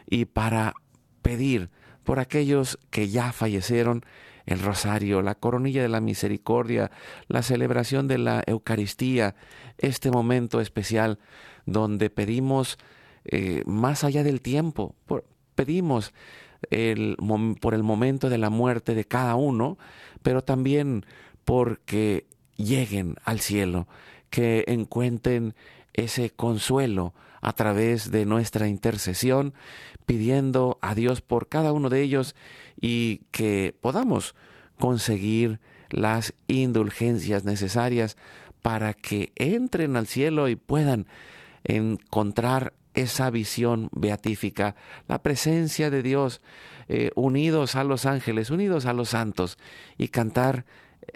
y 0.09 0.27
para 0.27 0.75
pedir 1.22 1.70
por 2.05 2.20
aquellos 2.20 2.79
que 2.90 3.09
ya 3.09 3.33
fallecieron, 3.33 4.05
el 4.46 4.61
rosario, 4.61 5.22
la 5.22 5.35
coronilla 5.35 5.83
de 5.83 5.88
la 5.88 6.01
misericordia, 6.01 6.92
la 7.27 7.42
celebración 7.42 8.07
de 8.07 8.18
la 8.18 8.44
Eucaristía, 8.46 9.35
este 9.79 10.11
momento 10.12 10.61
especial 10.61 11.18
donde 11.66 12.11
pedimos 12.11 12.79
eh, 13.25 13.64
más 13.66 14.05
allá 14.05 14.22
del 14.22 14.40
tiempo, 14.40 14.94
pedimos 15.57 16.14
el, 16.71 17.16
por 17.61 17.75
el 17.75 17.83
momento 17.83 18.29
de 18.29 18.38
la 18.38 18.51
muerte 18.51 18.95
de 18.95 19.05
cada 19.05 19.35
uno, 19.35 19.79
pero 20.23 20.42
también 20.42 21.05
porque 21.45 22.27
lleguen 22.57 23.16
al 23.25 23.40
cielo, 23.40 23.87
que 24.31 24.64
encuentren 24.66 25.55
ese 25.92 26.31
consuelo 26.31 27.14
a 27.40 27.53
través 27.53 28.11
de 28.11 28.27
nuestra 28.27 28.69
intercesión, 28.69 29.55
pidiendo 30.05 30.79
a 30.83 30.95
Dios 30.95 31.21
por 31.21 31.49
cada 31.49 31.73
uno 31.73 31.88
de 31.90 32.03
ellos 32.03 32.35
y 32.81 33.23
que 33.31 33.75
podamos 33.81 34.35
conseguir 34.79 35.61
las 35.90 36.35
indulgencias 36.49 37.45
necesarias 37.45 38.16
para 38.62 38.95
que 38.95 39.33
entren 39.37 39.97
al 39.97 40.07
cielo 40.07 40.49
y 40.49 40.57
puedan 40.57 41.07
encontrar 41.64 42.73
esa 42.97 43.31
visión 43.31 43.89
beatífica, 43.93 44.75
la 45.07 45.23
presencia 45.23 45.91
de 45.91 46.03
Dios, 46.03 46.41
eh, 46.89 47.11
unidos 47.15 47.77
a 47.77 47.85
los 47.85 48.07
ángeles, 48.07 48.51
unidos 48.51 48.87
a 48.87 48.93
los 48.93 49.11
santos, 49.11 49.59
y 49.97 50.09
cantar 50.09 50.65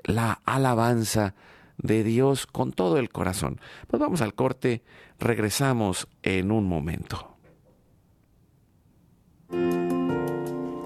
la 0.05 0.41
alabanza 0.45 1.35
de 1.79 2.05
Dios 2.05 2.47
con 2.47 2.73
todo 2.73 2.99
el 2.99 3.11
corazón. 3.11 3.61
Pues 3.89 4.01
vamos 4.01 4.21
al 4.21 4.35
corte, 4.35 4.83
regresamos 5.19 6.09
en 6.23 6.53
un 6.53 6.67
momento. 6.67 7.37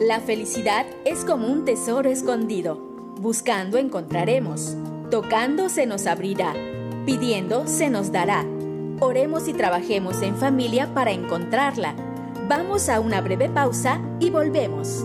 La 0.00 0.20
felicidad 0.20 0.86
es 1.04 1.24
como 1.24 1.46
un 1.46 1.64
tesoro 1.64 2.10
escondido. 2.10 2.76
Buscando 3.20 3.78
encontraremos. 3.78 4.76
Tocando 5.10 5.68
se 5.68 5.86
nos 5.86 6.06
abrirá. 6.06 6.54
Pidiendo 7.06 7.66
se 7.66 7.90
nos 7.90 8.10
dará. 8.10 8.44
Oremos 9.00 9.48
y 9.48 9.52
trabajemos 9.52 10.22
en 10.22 10.36
familia 10.36 10.94
para 10.94 11.10
encontrarla. 11.10 11.96
Vamos 12.48 12.88
a 12.88 13.00
una 13.00 13.20
breve 13.20 13.48
pausa 13.48 14.00
y 14.20 14.30
volvemos. 14.30 15.04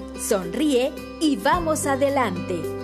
Sonríe 0.21 0.93
y 1.19 1.35
vamos 1.35 1.87
adelante. 1.87 2.80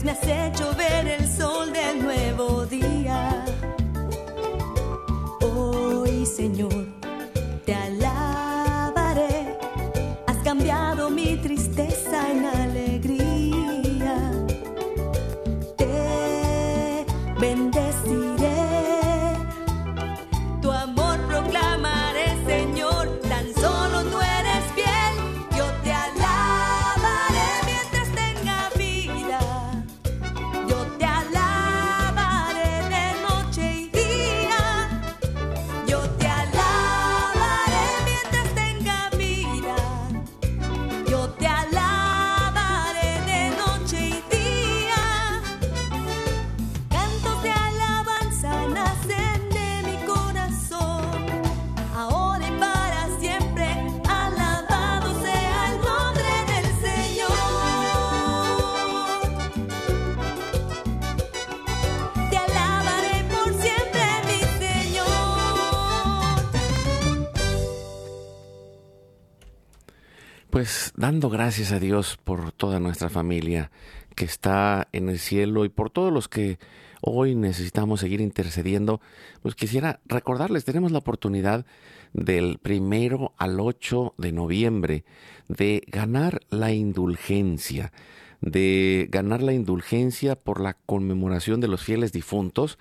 pues 0.00 0.04
me 0.04 0.12
has 0.12 0.52
hecho 0.52 0.72
ver. 0.74 0.87
Dando 70.98 71.30
gracias 71.30 71.70
a 71.70 71.78
Dios 71.78 72.18
por 72.24 72.50
toda 72.50 72.80
nuestra 72.80 73.08
familia 73.08 73.70
que 74.16 74.24
está 74.24 74.88
en 74.90 75.08
el 75.08 75.20
cielo 75.20 75.64
y 75.64 75.68
por 75.68 75.90
todos 75.90 76.12
los 76.12 76.26
que 76.28 76.58
hoy 77.00 77.36
necesitamos 77.36 78.00
seguir 78.00 78.20
intercediendo, 78.20 79.00
pues 79.40 79.54
quisiera 79.54 80.00
recordarles, 80.06 80.64
tenemos 80.64 80.90
la 80.90 80.98
oportunidad 80.98 81.64
del 82.12 82.58
primero 82.58 83.32
al 83.38 83.60
8 83.60 84.14
de 84.18 84.32
noviembre 84.32 85.04
de 85.46 85.84
ganar 85.86 86.40
la 86.50 86.72
indulgencia, 86.72 87.92
de 88.40 89.06
ganar 89.08 89.40
la 89.40 89.52
indulgencia 89.52 90.34
por 90.34 90.60
la 90.60 90.74
conmemoración 90.74 91.60
de 91.60 91.68
los 91.68 91.84
fieles 91.84 92.10
difuntos. 92.10 92.76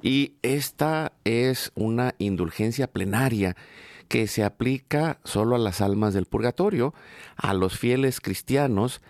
Y 0.00 0.32
esta 0.40 1.12
es 1.24 1.72
una 1.74 2.14
indulgencia 2.18 2.86
plenaria 2.86 3.54
que 4.10 4.26
se 4.26 4.42
aplica 4.42 5.20
solo 5.22 5.54
a 5.54 5.60
las 5.60 5.80
almas 5.80 6.14
del 6.14 6.26
purgatorio, 6.26 6.92
a 7.36 7.54
los 7.54 7.78
fieles 7.78 8.20
cristianos, 8.20 9.02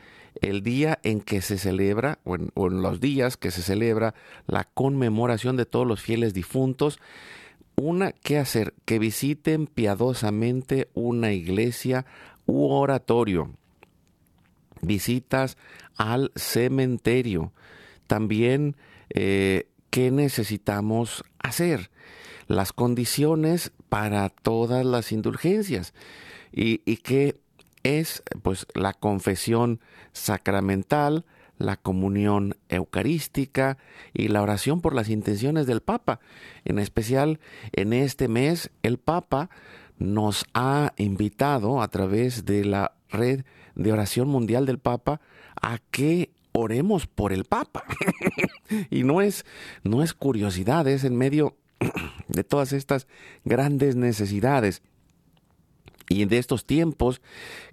el 0.42 0.62
día 0.62 0.98
en 1.02 1.22
que 1.22 1.40
se 1.40 1.56
celebra, 1.56 2.18
o 2.22 2.36
en, 2.36 2.82
los 2.82 3.00
días 3.00 3.38
que 3.38 3.50
se 3.50 3.62
celebra 3.62 4.14
la 4.46 4.64
conmemoración 4.64 5.56
de 5.56 5.64
todos 5.64 5.86
los 5.86 6.02
fieles 6.02 6.34
difuntos, 6.34 7.00
una 7.76 8.12
que 8.12 8.36
hacer, 8.36 8.74
que 8.84 8.98
visiten 8.98 9.66
piadosamente 9.68 10.90
una 10.92 11.32
iglesia 11.32 12.04
u 12.44 12.66
oratorio, 12.66 13.54
visitas 14.82 15.56
al 15.96 16.30
cementerio, 16.36 17.54
también 18.06 18.76
eh, 19.08 19.66
qué 19.88 20.10
necesitamos 20.10 21.24
hacer, 21.38 21.90
las 22.50 22.72
condiciones 22.72 23.70
para 23.88 24.28
todas 24.28 24.84
las 24.84 25.12
indulgencias 25.12 25.94
y, 26.50 26.78
qué 26.96 27.38
es 27.84 28.24
pues 28.42 28.66
la 28.74 28.92
confesión 28.92 29.78
sacramental, 30.12 31.24
la 31.58 31.76
comunión 31.76 32.56
eucarística 32.68 33.78
y 34.12 34.28
la 34.28 34.42
oración 34.42 34.80
por 34.80 34.96
las 34.96 35.10
intenciones 35.10 35.68
del 35.68 35.80
Papa. 35.80 36.18
En 36.64 36.80
especial 36.80 37.38
en 37.70 37.92
este 37.92 38.26
mes 38.26 38.70
el 38.82 38.98
Papa 38.98 39.48
nos 39.98 40.44
ha 40.52 40.92
invitado 40.96 41.80
a 41.80 41.86
través 41.86 42.46
de 42.46 42.64
la 42.64 42.96
red 43.10 43.44
de 43.76 43.92
oración 43.92 44.26
mundial 44.26 44.66
del 44.66 44.80
Papa 44.80 45.20
a 45.62 45.78
que 45.92 46.32
oremos 46.50 47.06
por 47.06 47.32
el 47.32 47.44
Papa. 47.44 47.84
y 48.90 49.04
no 49.04 49.20
es, 49.20 49.46
no 49.84 50.02
es 50.02 50.14
curiosidad, 50.14 50.88
es 50.88 51.04
en 51.04 51.16
medio 51.16 51.54
de 52.28 52.44
todas 52.44 52.72
estas 52.72 53.06
grandes 53.44 53.96
necesidades 53.96 54.82
y 56.08 56.24
de 56.24 56.38
estos 56.38 56.66
tiempos 56.66 57.22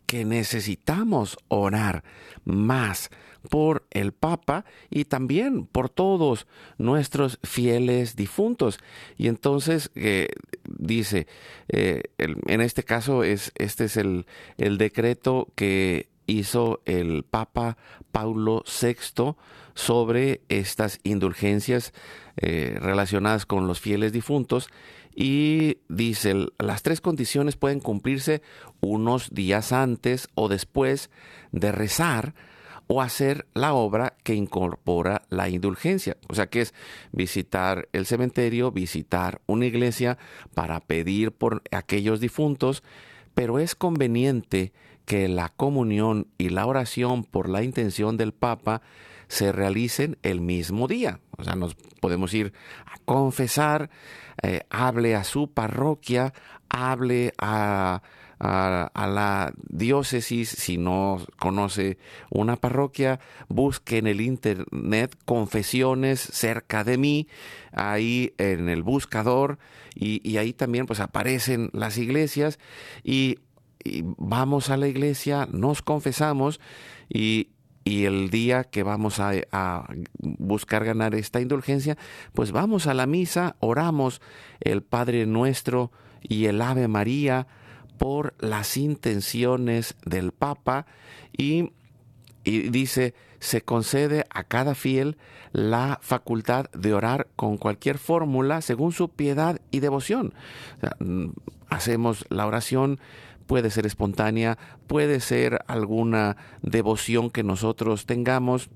que 0.05 0.24
necesitamos 0.24 1.38
orar 1.49 2.03
más 2.45 3.10
por 3.49 3.88
el 3.91 4.14
Papa 4.14 4.66
y 4.89 5.05
también 5.05 5.66
por 5.66 5.89
todos 5.89 6.47
nuestros 6.78 7.39
fieles 7.43 8.16
difuntos. 8.16 8.80
Y 9.18 9.28
entonces 9.28 9.91
eh, 9.95 10.30
dice, 10.64 11.28
eh, 11.68 12.03
en 12.18 12.62
este 12.62 12.84
caso 12.84 13.24
es, 13.24 13.51
este 13.55 13.86
es 13.86 13.97
el, 13.97 14.26
el 14.58 14.78
decreto 14.78 15.47
que 15.55 16.10
hizo 16.28 16.82
el 16.86 17.23
Papa 17.23 17.78
Paulo 18.11 18.63
VI 18.65 19.36
sobre 19.73 20.41
estas 20.49 20.99
indulgencias 21.03 21.93
eh, 22.38 22.78
relacionadas 22.80 23.45
con 23.45 23.67
los 23.67 23.80
fieles 23.80 24.11
difuntos 24.11 24.69
y 25.15 25.80
dice, 25.89 26.36
las 26.59 26.84
tres 26.84 27.01
condiciones 27.01 27.55
pueden 27.55 27.80
cumplirse 27.80 28.43
unos 28.82 29.34
días 29.34 29.71
antes 29.71 30.28
o 30.36 30.47
después 30.47 31.09
de 31.51 31.71
rezar 31.71 32.36
o 32.86 33.01
hacer 33.01 33.47
la 33.53 33.73
obra 33.73 34.15
que 34.23 34.36
incorpora 34.36 35.23
la 35.30 35.49
indulgencia. 35.49 36.17
O 36.30 36.36
sea 36.36 36.47
que 36.47 36.61
es 36.61 36.73
visitar 37.11 37.89
el 37.93 38.05
cementerio, 38.05 38.71
visitar 38.71 39.41
una 39.45 39.65
iglesia 39.65 40.17
para 40.53 40.80
pedir 40.80 41.32
por 41.32 41.63
aquellos 41.71 42.19
difuntos, 42.19 42.84
pero 43.34 43.59
es 43.59 43.75
conveniente 43.75 44.71
que 45.08 45.30
la 45.30 45.47
comunión 45.47 46.28
y 46.38 46.49
la 46.49 46.66
oración 46.66 47.24
por 47.24 47.47
la 47.47 47.64
intención 47.64 48.18
del 48.18 48.34
Papa 48.34 48.82
se 49.30 49.53
realicen 49.53 50.18
el 50.22 50.41
mismo 50.41 50.86
día. 50.88 51.22
O 51.38 51.45
sea, 51.45 51.55
nos 51.55 51.76
podemos 52.01 52.34
ir 52.34 52.51
a 52.86 52.97
confesar, 53.05 53.89
eh, 54.43 54.64
hable 54.70 55.16
a 55.16 55.24
su 55.24 55.49
parroquia, 55.49 56.34
hable 56.70 57.34
a, 57.38 58.01
a, 58.39 59.08
la 59.08 59.53
diócesis, 59.70 60.49
si 60.49 60.78
no 60.78 61.26
conoce 61.39 61.97
una 62.30 62.55
parroquia, 62.55 63.20
busque 63.47 63.97
en 63.97 64.08
el 64.08 64.22
internet 64.22 65.16
confesiones 65.26 66.20
cerca 66.20 66.84
de 66.84 66.97
mí, 66.97 67.28
ahí 67.72 68.34
en 68.38 68.70
el 68.70 68.84
buscador, 68.84 69.58
y, 69.95 70.38
ahí 70.38 70.53
también 70.53 70.86
pues 70.86 70.99
aparecen 70.99 71.70
las 71.74 71.97
iglesias, 71.97 72.60
y 73.03 73.39
vamos 74.17 74.69
a 74.69 74.78
la 74.78 74.88
iglesia, 74.88 75.47
nos 75.51 75.82
confesamos, 75.82 76.59
y, 77.09 77.49
y 77.88 78.03
el 78.03 78.30
día 78.30 78.65
que 78.65 78.84
vamos 78.84 79.19
a, 79.19 79.86
buscar 80.19 80.84
ganar 80.84 81.15
esta 81.15 81.39
indulgencia, 81.39 81.97
pues 82.34 82.51
vamos 82.51 82.86
a 82.86 82.93
la 82.93 83.07
misa, 83.07 83.55
oramos 83.59 84.21
el 84.59 84.84
Padre 84.84 85.25
Nuestro 85.25 85.91
y 86.21 86.45
el 86.47 86.61
Ave 86.61 86.89
María 86.89 87.47
por 87.97 88.36
las 88.39 88.75
intenciones 88.75 89.95
del 90.05 90.34
Papa 90.34 90.86
y, 91.32 91.71
dice, 92.43 93.13
se 93.39 93.61
concede 93.61 94.25
a 94.30 94.43
cada 94.43 94.75
fiel 94.75 95.17
la 95.53 95.99
facultad 96.01 96.69
de 96.71 96.93
orar 96.93 97.28
con 97.38 97.57
cualquier 97.57 97.99
fórmula 97.99 98.61
según 98.61 98.91
su 98.91 99.09
piedad 99.09 99.61
y 99.71 99.80
devoción. 99.80 100.34
Mm, 100.99 101.28
hacemos 101.69 102.25
la 102.30 102.47
oración 102.47 102.99
puede 103.48 103.72
ser 103.72 103.86
espontánea, 103.86 104.58
puede 104.86 105.20
ser 105.20 105.60
alguna 105.68 106.38
devoción 106.62 107.32
que 107.32 107.43
nosotros 107.43 108.06
tengamos. 108.06 108.70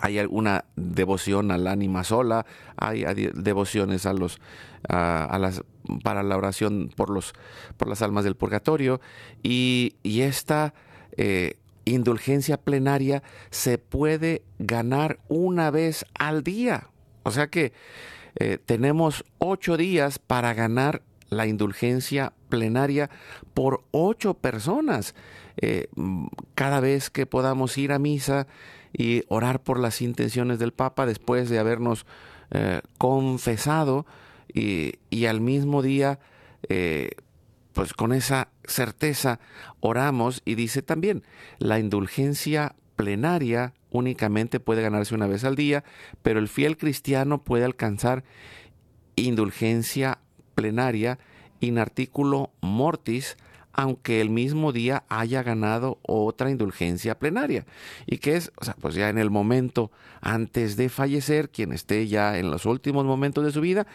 Hay 0.00 0.18
alguna 0.18 0.64
devoción 0.76 1.50
al 1.50 1.66
ánima 1.66 2.04
sola, 2.04 2.46
hay 2.76 3.04
devociones 3.34 4.06
a 4.06 4.12
los 4.12 4.40
a, 4.88 5.38
las 5.40 5.62
para 6.02 6.22
la 6.22 6.36
oración 6.36 6.90
por 6.94 7.10
los 7.10 7.32
por 7.76 7.88
las 7.88 8.02
almas 8.02 8.24
del 8.24 8.36
purgatorio 8.36 9.00
y, 9.42 9.96
esta 10.04 10.74
eh, 11.16 11.58
indulgencia 11.84 12.56
plenaria 12.56 13.22
se 13.50 13.78
puede 13.78 14.42
ganar 14.58 15.20
una 15.28 15.70
vez 15.70 16.04
al 16.18 16.42
día. 16.42 16.88
O 17.22 17.30
sea 17.30 17.46
que 17.46 17.72
eh, 18.36 18.58
tenemos 18.64 19.24
ocho 19.38 19.76
días 19.76 20.18
para 20.18 20.54
ganar 20.54 21.02
la 21.36 21.46
indulgencia 21.46 22.32
plenaria 22.48 23.10
por 23.54 23.84
ocho 23.90 24.34
personas. 24.34 25.14
Eh, 25.56 25.88
cada 26.54 26.80
vez 26.80 27.10
que 27.10 27.26
podamos 27.26 27.78
ir 27.78 27.92
a 27.92 27.98
misa 27.98 28.46
y 28.92 29.24
orar 29.28 29.62
por 29.62 29.78
las 29.78 30.02
intenciones 30.02 30.58
del 30.58 30.72
Papa 30.72 31.06
después 31.06 31.48
de 31.48 31.58
habernos 31.58 32.06
eh, 32.50 32.80
confesado 32.98 34.06
y, 34.52 35.26
al 35.26 35.40
mismo 35.40 35.82
día, 35.82 36.20
eh, 36.68 37.10
pues 37.72 37.92
con 37.92 38.12
esa 38.12 38.48
certeza 38.64 39.40
oramos 39.80 40.42
y 40.44 40.54
dice 40.54 40.80
también, 40.80 41.24
la 41.58 41.80
indulgencia 41.80 42.76
plenaria 42.94 43.74
únicamente 43.90 44.60
puede 44.60 44.82
ganarse 44.82 45.14
una 45.14 45.26
vez 45.26 45.44
al 45.44 45.56
día, 45.56 45.82
pero 46.22 46.38
el 46.38 46.48
fiel 46.48 46.76
cristiano 46.76 47.42
puede 47.42 47.64
alcanzar 47.64 48.22
indulgencia 49.16 50.18
plenaria 50.54 51.18
in 51.60 51.78
articulo 51.78 52.50
mortis, 52.60 53.36
aunque 53.72 54.20
el 54.20 54.30
mismo 54.30 54.72
día 54.72 55.04
haya 55.08 55.42
ganado 55.42 55.98
otra 56.02 56.50
indulgencia 56.50 57.18
plenaria. 57.18 57.66
Y 58.06 58.18
que 58.18 58.36
es, 58.36 58.52
o 58.56 58.64
sea, 58.64 58.76
pues 58.80 58.94
ya 58.94 59.08
en 59.08 59.18
el 59.18 59.30
momento 59.30 59.90
antes 60.20 60.76
de 60.76 60.88
fallecer, 60.88 61.50
quien 61.50 61.72
esté 61.72 62.06
ya 62.06 62.38
en 62.38 62.50
los 62.50 62.66
últimos 62.66 63.04
momentos 63.04 63.44
de 63.44 63.52
su 63.52 63.60
vida, 63.60 63.86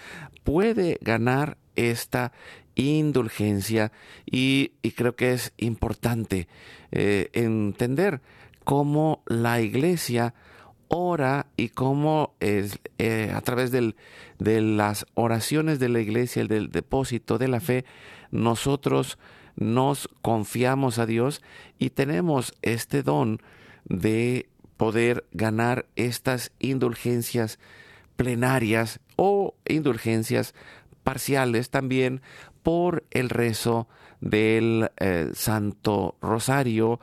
puede 0.43 0.97
ganar 1.01 1.57
esta 1.76 2.34
indulgencia 2.76 3.91
y, 4.26 4.72
creo 4.95 5.16
que 5.16 5.34
es 5.34 5.53
importante 5.57 6.47
eh, 6.91 7.30
entender 7.34 8.22
cómo 8.64 9.24
la 9.26 9.62
iglesia 9.62 10.34
ora 10.90 11.46
y 11.56 11.70
cómo 11.70 12.34
es, 12.40 12.80
eh, 12.98 13.32
a 13.34 13.42
través 13.42 13.72
del, 13.72 13.96
de 14.40 14.60
las 14.62 15.06
oraciones 15.14 15.80
de 15.80 15.90
la 15.90 16.02
iglesia, 16.02 16.44
del 16.46 16.70
depósito 16.70 17.38
de 17.38 17.48
la 17.48 17.62
fe, 17.62 17.86
nosotros 18.32 19.18
nos 19.56 20.10
confiamos 20.22 21.00
a 21.00 21.06
Dios 21.06 21.42
y 21.78 21.92
tenemos 21.92 22.54
este 22.62 23.04
don 23.04 23.42
de 23.86 24.50
poder 24.78 25.26
ganar 25.32 25.86
estas 25.96 26.52
indulgencias 26.60 27.60
plenarias 28.16 29.00
o 29.16 29.56
indulgencias 29.66 30.54
parciales 31.04 31.70
también 31.70 32.22
por 32.64 33.04
el 33.12 33.30
rezo 33.30 33.88
del 34.22 34.92
eh, 34.98 35.32
Santo 35.34 36.16
Rosario, 36.22 37.00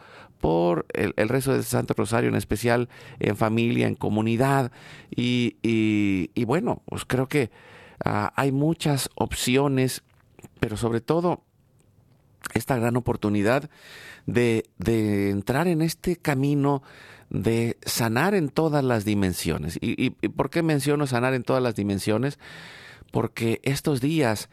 por 0.47 0.86
el, 0.94 1.28
rezo 1.28 1.55
del 1.55 1.64
Santo 1.64 1.92
Rosario 1.97 2.28
en 2.28 2.36
especial 2.36 2.88
en 3.18 3.36
familia, 3.36 3.88
en 3.88 3.97
comunidad. 3.97 4.70
Y, 5.11 6.28
bueno, 6.44 6.84
pues 6.84 7.05
creo 7.05 7.26
que 7.26 7.51
ah, 8.05 8.32
hay 8.36 8.53
muchas 8.53 9.11
opciones, 9.16 10.05
pero 10.61 10.76
sobre 10.76 11.01
todo 11.01 11.42
esta 12.55 12.76
gran 12.76 12.97
oportunidad 12.97 13.68
de, 14.26 14.70
de 14.78 15.30
entrar 15.30 15.66
en 15.66 15.82
este 15.82 16.14
camino 16.14 16.84
de 17.28 17.76
sanar 17.84 18.36
en 18.36 18.49
todas 18.49 18.84
las 18.84 19.05
dimensiones. 19.05 19.78
¿Y, 19.80 20.11
por 20.11 20.49
qué 20.49 20.62
menciono 20.62 21.09
sanar 21.09 21.34
en 21.34 21.42
todas 21.42 21.61
las 21.61 21.74
dimensiones? 21.74 22.38
Porque 23.11 23.59
estos 23.64 24.01
días 24.01 24.49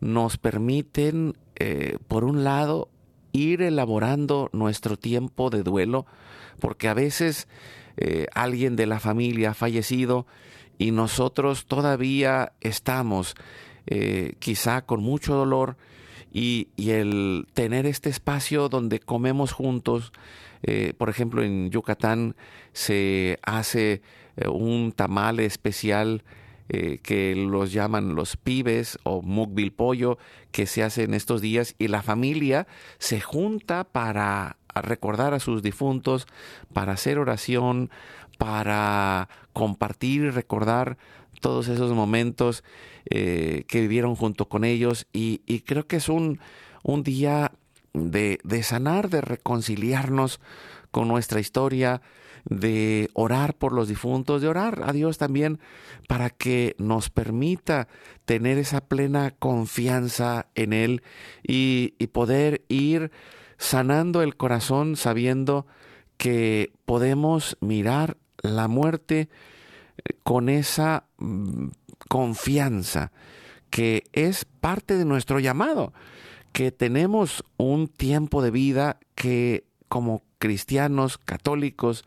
nos 0.00 0.38
permiten, 0.38 1.34
eh, 1.54 1.98
por 2.08 2.24
un 2.24 2.42
lado, 2.42 2.88
ir 3.36 3.62
elaborando 3.62 4.48
nuestro 4.52 4.96
tiempo 4.96 5.50
de 5.50 5.62
duelo, 5.62 6.06
porque 6.60 6.88
a 6.88 6.94
veces 6.94 7.48
eh, 7.96 8.26
alguien 8.34 8.76
de 8.76 8.86
la 8.86 9.00
familia 9.00 9.50
ha 9.50 9.54
fallecido 9.54 10.26
y 10.78 10.90
nosotros 10.90 11.66
todavía 11.66 12.52
estamos 12.60 13.34
eh, 13.86 14.34
quizá 14.38 14.82
con 14.82 15.02
mucho 15.02 15.34
dolor 15.34 15.76
y, 16.32 16.68
el 16.76 17.46
tener 17.54 17.86
este 17.86 18.10
espacio 18.10 18.68
donde 18.68 19.00
comemos 19.00 19.52
juntos, 19.52 20.12
eh, 20.62 20.92
por 20.98 21.08
ejemplo, 21.08 21.42
en 21.42 21.70
Yucatán 21.70 22.36
se 22.72 23.38
hace 23.42 24.02
un 24.46 24.92
tamal 24.92 25.40
especial 25.40 26.22
eh, 26.68 26.98
que 27.02 27.34
los 27.36 27.72
llaman 27.72 28.14
los 28.14 28.36
pibes 28.36 28.98
o 29.04 29.22
mukbil 29.22 29.72
pollo 29.72 30.18
que 30.50 30.66
se 30.66 30.82
hace 30.82 31.04
en 31.04 31.14
estos 31.14 31.40
días 31.40 31.74
y 31.78 31.88
la 31.88 32.02
familia 32.02 32.66
se 32.98 33.20
junta 33.20 33.84
para 33.84 34.56
recordar 34.74 35.32
a 35.32 35.40
sus 35.40 35.62
difuntos, 35.62 36.26
para 36.72 36.92
hacer 36.92 37.18
oración, 37.18 37.90
para 38.38 39.28
compartir 39.52 40.22
y 40.22 40.30
recordar 40.30 40.98
todos 41.40 41.68
esos 41.68 41.92
momentos 41.92 42.64
que 43.08 43.64
vivieron 43.70 44.16
junto 44.16 44.48
con 44.48 44.64
ellos. 44.64 45.06
Y, 45.12 45.38
creo 45.60 45.86
que 45.86 45.96
es 45.96 46.08
un, 46.08 46.40
un 46.82 47.02
día 47.02 47.52
de 47.94 48.62
sanar, 48.62 49.08
de 49.08 49.22
reconciliarnos 49.22 50.40
con 50.90 51.08
nuestra 51.08 51.40
historia, 51.40 52.02
de 52.48 53.10
orar 53.12 53.54
por 53.54 53.72
los 53.72 53.88
difuntos, 53.88 54.40
de 54.40 54.48
orar 54.48 54.82
a 54.84 54.92
Dios 54.92 55.18
también 55.18 55.58
para 56.08 56.30
que 56.30 56.74
nos 56.78 57.10
permita 57.10 57.88
tener 58.24 58.58
esa 58.58 58.80
plena 58.80 59.32
confianza 59.32 60.46
en 60.54 60.72
Él 60.72 61.02
y, 61.42 61.94
y, 61.98 62.06
poder 62.08 62.64
ir 62.68 63.10
sanando 63.58 64.22
el 64.22 64.36
corazón 64.36 64.96
sabiendo 64.96 65.66
que 66.16 66.72
podemos 66.84 67.56
mirar 67.60 68.16
la 68.42 68.68
muerte 68.68 69.28
eh, 69.98 70.14
con 70.22 70.48
esa 70.48 71.04
mm, 71.18 71.68
confianza 72.08 73.12
que 73.70 74.04
es 74.12 74.44
parte 74.44 74.96
de 74.96 75.04
nuestro 75.04 75.40
llamado 75.40 75.92
que 76.52 76.70
tenemos 76.70 77.44
un 77.56 77.88
tiempo 77.88 78.40
de 78.40 78.50
vida 78.50 78.98
que 79.14 79.64
como 79.88 80.22
cristianos 80.38 81.18
católicos 81.18 82.04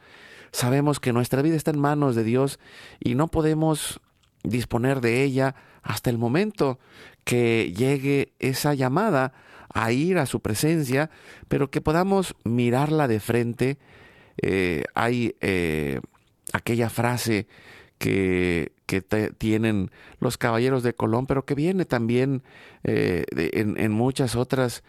sabemos 0.51 0.99
que 0.99 1.13
nuestra 1.13 1.41
vida 1.41 1.55
está 1.55 1.71
en 1.71 1.79
manos 1.79 2.15
de 2.15 2.23
Dios 2.23 2.59
y 2.99 3.15
no 3.15 3.27
podemos 3.27 3.99
disponer 4.43 5.01
de 5.01 5.23
ella 5.23 5.55
hasta 5.81 6.09
el 6.09 6.17
momento 6.17 6.79
que 7.23 7.73
llegue 7.75 8.33
esa 8.39 8.73
llamada 8.73 9.33
a 9.73 9.91
ir 9.91 10.17
a 10.17 10.25
su 10.25 10.39
presencia, 10.39 11.09
pero 11.47 11.69
que 11.69 11.81
podamos 11.81 12.35
mirarla 12.43 13.07
de 13.07 13.19
frente. 13.19 13.77
Eh, 14.41 14.83
hay 14.95 15.35
eh, 15.41 15.99
aquella 16.53 16.89
frase 16.89 17.47
que, 17.97 18.71
que 18.85 19.01
tienen 19.01 19.91
los 20.19 20.37
caballeros 20.37 20.83
de 20.83 20.93
Colón, 20.93 21.27
pero 21.27 21.45
que 21.45 21.53
viene 21.53 21.85
también 21.85 22.41
eh, 22.83 23.25
en, 23.35 23.91
muchas 23.91 24.35
otras 24.35 24.83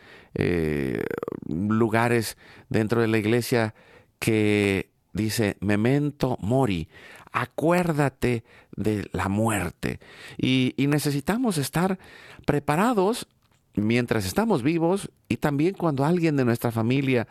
lugares 1.47 2.39
dentro 2.69 3.01
de 3.01 3.09
la 3.09 3.19
iglesia 3.19 3.75
que 4.21 4.91
dice 5.13 5.57
memento 5.61 6.37
mori, 6.41 6.89
acuérdate 7.33 8.45
de 8.77 9.09
la 9.13 9.29
muerte. 9.29 10.01
Y, 10.37 10.75
necesitamos 10.79 11.59
estar 11.59 11.99
preparados 12.47 13.29
mientras 13.75 14.27
estamos 14.27 14.63
vivos 14.63 15.11
y 15.29 15.37
también 15.37 15.75
cuando 15.75 16.05
alguien 16.05 16.37
de 16.37 16.45
nuestra 16.45 16.73
familia 16.73 17.29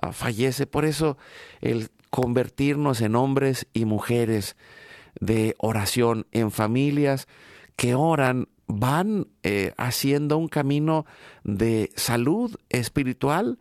ah, 0.00 0.12
fallece. 0.12 0.66
Por 0.66 0.84
eso 0.84 1.16
el 1.60 1.88
convertirnos 2.10 3.00
en 3.00 3.16
hombres 3.16 3.66
y 3.72 3.84
mujeres 3.84 4.56
de 5.20 5.54
oración 5.58 6.26
en 6.30 6.50
familias 6.50 7.26
que 7.76 7.94
oran 7.94 8.48
van 8.66 9.28
eh, 9.42 9.72
haciendo 9.76 10.38
un 10.38 10.48
camino 10.48 11.04
de 11.44 11.90
salud 11.96 12.56
espiritual, 12.68 13.58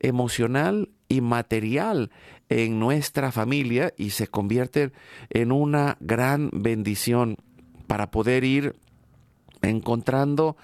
emocional 0.00 0.90
y 1.08 1.20
material 1.20 2.10
en 2.48 2.78
nuestra 2.78 3.32
familia 3.32 3.92
y 3.96 4.10
se 4.10 4.26
convierten 4.26 4.92
en 5.30 5.52
una 5.52 5.96
gran 6.00 6.50
bendición 6.52 7.36
para 7.86 8.10
poder 8.10 8.44
ir 8.44 8.76
encontrando 9.62 10.56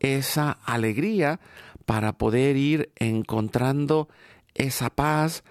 esa 0.00 0.52
alegría, 0.64 1.40
para 1.86 2.12
poder 2.18 2.56
ir 2.56 2.90
encontrando 2.96 4.08
esa 4.54 4.90
paz, 4.90 5.44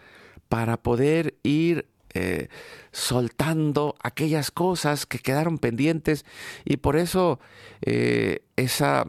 para 0.50 0.78
poder 0.78 1.36
ir 1.44 1.88
eh, 2.14 2.48
soltando 2.92 3.96
aquellas 4.02 4.50
cosas 4.50 5.06
que 5.06 5.20
quedaron 5.20 5.60
pendientes. 5.60 6.26
Y 6.66 6.78
por 6.78 6.98
eso 6.98 7.40
eh, 7.82 8.42
esa, 8.56 9.06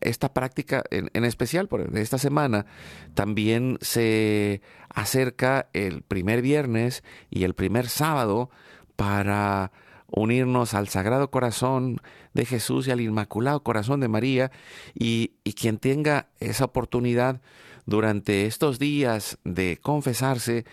esta 0.00 0.32
práctica 0.32 0.84
en, 0.90 1.24
especial 1.24 1.68
por 1.68 1.96
esta 1.96 2.18
semana 2.18 2.66
también 3.14 3.78
se 3.80 4.60
acerca 4.88 5.68
el 5.72 6.02
primer 6.02 6.42
viernes 6.42 7.02
y 7.30 7.44
el 7.44 7.54
primer 7.54 7.88
sábado 7.88 8.50
para 8.96 9.72
unirnos 10.06 10.74
al 10.74 10.88
Sagrado 10.88 11.30
Corazón 11.30 12.00
de 12.34 12.44
Jesús 12.44 12.86
y 12.86 12.90
al 12.90 13.00
Inmaculado 13.00 13.62
Corazón 13.62 14.00
de 14.00 14.08
María 14.08 14.50
y, 14.94 15.32
quien 15.56 15.78
tenga 15.78 16.28
esa 16.40 16.66
oportunidad 16.66 17.40
durante 17.86 18.46
estos 18.46 18.78
días 18.78 19.38
de 19.44 19.78
confesarse, 19.80 20.64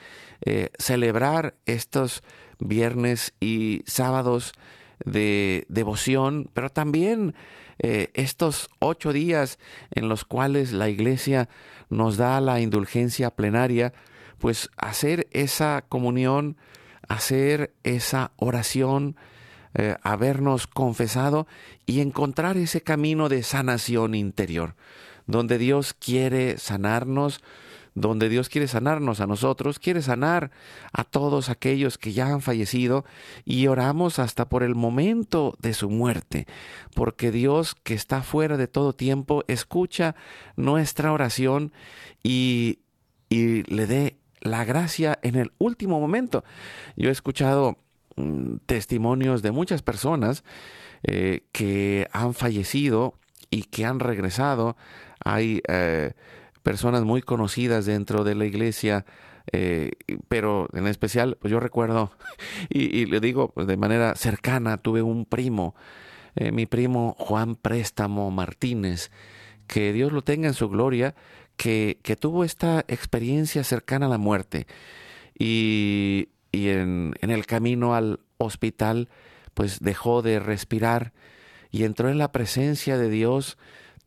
eh, 0.46 0.70
celebrar 0.78 1.56
estos 1.66 2.24
viernes 2.60 3.34
y 3.40 3.84
sábados 3.86 4.54
de 5.06 5.66
devoción, 5.70 6.50
pero 6.54 6.70
también 6.70 7.34
eh, 7.84 8.10
estos 8.14 8.70
ocho 8.80 9.12
días 9.12 9.60
en 9.92 10.08
los 10.08 10.24
cuales 10.24 10.72
la 10.72 10.88
iglesia 10.90 11.50
nos 11.90 12.18
da 12.18 12.40
la 12.42 12.62
indulgencia 12.62 13.32
plenaria, 13.32 13.94
pues 14.38 14.70
hacer 14.78 15.28
esa 15.32 15.84
comunión, 15.90 16.58
hacer 17.08 17.74
esa 17.84 18.32
oración, 18.38 19.16
eh, 19.74 19.96
habernos 20.04 20.68
confesado 20.68 21.48
y 21.86 22.02
encontrar 22.02 22.58
ese 22.58 22.82
camino 22.82 23.30
de 23.30 23.44
sanación 23.44 24.16
interior 24.16 24.76
donde 25.28 25.58
Dios 25.58 25.94
quiere 25.94 26.58
sanarnos, 26.58 27.42
donde 27.94 28.30
Dios 28.30 28.50
quiere 28.50 28.68
sanarnos 28.68 29.20
a 29.20 29.28
nosotros, 29.28 29.80
quiere 29.80 30.02
sanar 30.02 30.52
a 30.94 31.04
todos 31.04 31.50
aquellos 31.50 31.98
que 31.98 32.14
ya 32.14 32.28
han 32.28 32.42
fallecido 32.42 33.06
y 33.46 33.68
oramos 33.68 34.20
hasta 34.20 34.48
por 34.48 34.64
el 34.64 34.76
momento 34.76 35.56
de 35.60 35.74
su 35.74 35.90
muerte, 35.90 36.48
porque 36.96 37.32
Dios 37.32 37.76
que 37.76 37.94
está 37.94 38.24
fuera 38.24 38.58
de 38.58 38.68
todo 38.68 38.94
tiempo 38.94 39.44
escucha 39.48 40.16
nuestra 40.56 41.12
oración 41.12 41.74
y, 42.24 42.80
y 43.30 43.64
le 43.64 43.88
dé 43.88 44.18
la 44.40 44.66
gracia 44.66 45.20
en 45.22 45.36
el 45.36 45.52
último 45.58 46.00
momento. 46.00 46.44
Yo 46.96 47.10
he 47.10 47.12
escuchado 47.12 47.78
mm, 48.16 48.58
testimonios 48.66 49.42
de 49.42 49.52
muchas 49.52 49.82
personas 49.82 50.44
eh, 51.04 51.44
que 51.52 52.08
han 52.12 52.34
fallecido 52.34 53.16
y 53.50 53.64
que 53.64 53.86
han 53.86 54.00
regresado 54.00 54.78
hay 55.24 55.62
eh, 55.68 56.14
personas 56.64 57.04
muy 57.04 57.22
conocidas 57.22 57.86
dentro 57.86 58.24
de 58.24 58.36
la 58.36 58.46
iglesia, 58.46 59.06
eh, 59.52 59.92
pero 60.28 60.68
en 60.74 60.88
especial, 60.88 61.38
pues 61.40 61.52
yo 61.52 61.60
recuerdo, 61.60 62.12
y, 62.70 63.06
le 63.06 63.20
digo 63.20 63.52
pues, 63.54 63.68
de 63.68 63.78
manera 63.78 64.16
cercana, 64.16 64.78
tuve 64.78 65.02
un 65.02 65.26
primo, 65.26 65.76
eh, 66.36 66.52
mi 66.52 66.66
primo 66.66 67.16
Juan 67.18 67.56
Préstamo 67.56 68.32
Martínez, 68.32 69.12
que 69.68 69.94
Dios 69.94 70.12
lo 70.12 70.24
tenga 70.24 70.48
en 70.48 70.54
su 70.54 70.70
gloria, 70.70 71.16
que, 71.58 72.00
que 72.04 72.16
tuvo 72.16 72.44
esta 72.44 72.86
experiencia 72.88 73.64
cercana 73.64 74.08
a 74.08 74.10
la 74.10 74.18
muerte. 74.18 74.68
Y, 75.38 76.30
y 76.52 76.70
en, 76.70 77.14
en 77.22 77.32
el 77.32 77.46
camino 77.46 77.96
al 77.96 78.20
hospital, 78.38 79.10
pues 79.54 79.80
dejó 79.80 80.22
de 80.22 80.40
respirar 80.40 81.14
y 81.72 81.84
entró 81.84 82.10
en 82.10 82.18
la 82.18 82.32
presencia 82.32 82.98
de 82.98 83.10
Dios 83.10 83.58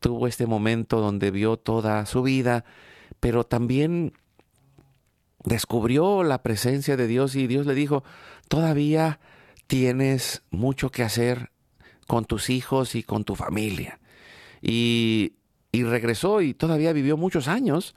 tuvo 0.05 0.27
este 0.27 0.45
momento 0.45 1.01
donde 1.01 1.31
vio 1.31 1.57
toda 1.57 2.05
su 2.05 2.21
vida, 2.21 2.63
pero 3.19 3.43
también 3.43 4.13
descubrió 5.43 6.21
la 6.21 6.43
presencia 6.43 6.95
de 6.95 7.07
Dios 7.07 7.35
y 7.35 7.47
Dios 7.47 7.65
le 7.65 7.73
dijo, 7.73 8.03
todavía 8.47 9.19
tienes 9.65 10.43
mucho 10.51 10.91
que 10.91 11.01
hacer 11.01 11.49
con 12.05 12.25
tus 12.25 12.51
hijos 12.51 12.93
y 12.93 13.01
con 13.01 13.23
tu 13.23 13.33
familia. 13.33 13.99
Y, 14.61 15.33
y 15.71 15.81
regresó 15.81 16.41
y 16.41 16.53
todavía 16.53 16.93
vivió 16.93 17.17
muchos 17.17 17.47
años, 17.47 17.95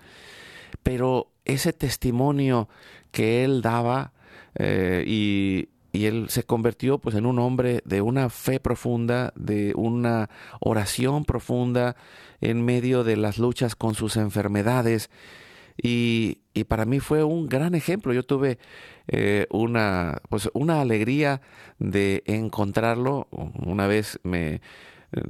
pero 0.83 1.31
ese 1.45 1.75
testimonio 1.75 2.71
que 3.11 3.45
él 3.45 3.61
daba 3.61 4.15
eh, 4.55 5.05
y, 5.07 5.69
y 5.99 6.07
él 6.07 6.29
se 6.29 6.45
convirtió 6.45 6.99
pues 6.99 7.17
en 7.17 7.27
un 7.27 7.41
hombre 7.41 7.83
de 7.85 8.03
una 8.03 8.31
fe 8.31 8.61
profunda, 8.61 9.33
de 9.35 9.73
una 9.75 10.31
oración 10.61 11.25
profunda 11.25 11.97
en 12.41 12.65
medio 12.65 13.03
de 13.03 13.17
las 13.17 13.39
luchas 13.39 13.75
con 13.75 13.97
sus 13.97 14.17
enfermedades 14.17 15.11
y, 15.77 16.39
y 16.55 16.65
para 16.65 16.85
mí 16.85 17.01
fue 17.01 17.25
un 17.25 17.49
gran 17.49 17.75
ejemplo. 17.75 18.13
Yo 18.13 18.23
tuve 18.23 18.59
eh, 19.09 19.49
una, 19.51 20.23
pues 20.29 20.49
una 20.53 20.81
alegría 20.81 21.41
de 21.81 22.23
encontrarlo. 22.27 23.27
Una 23.33 23.89
vez 23.89 24.21
me 24.23 24.61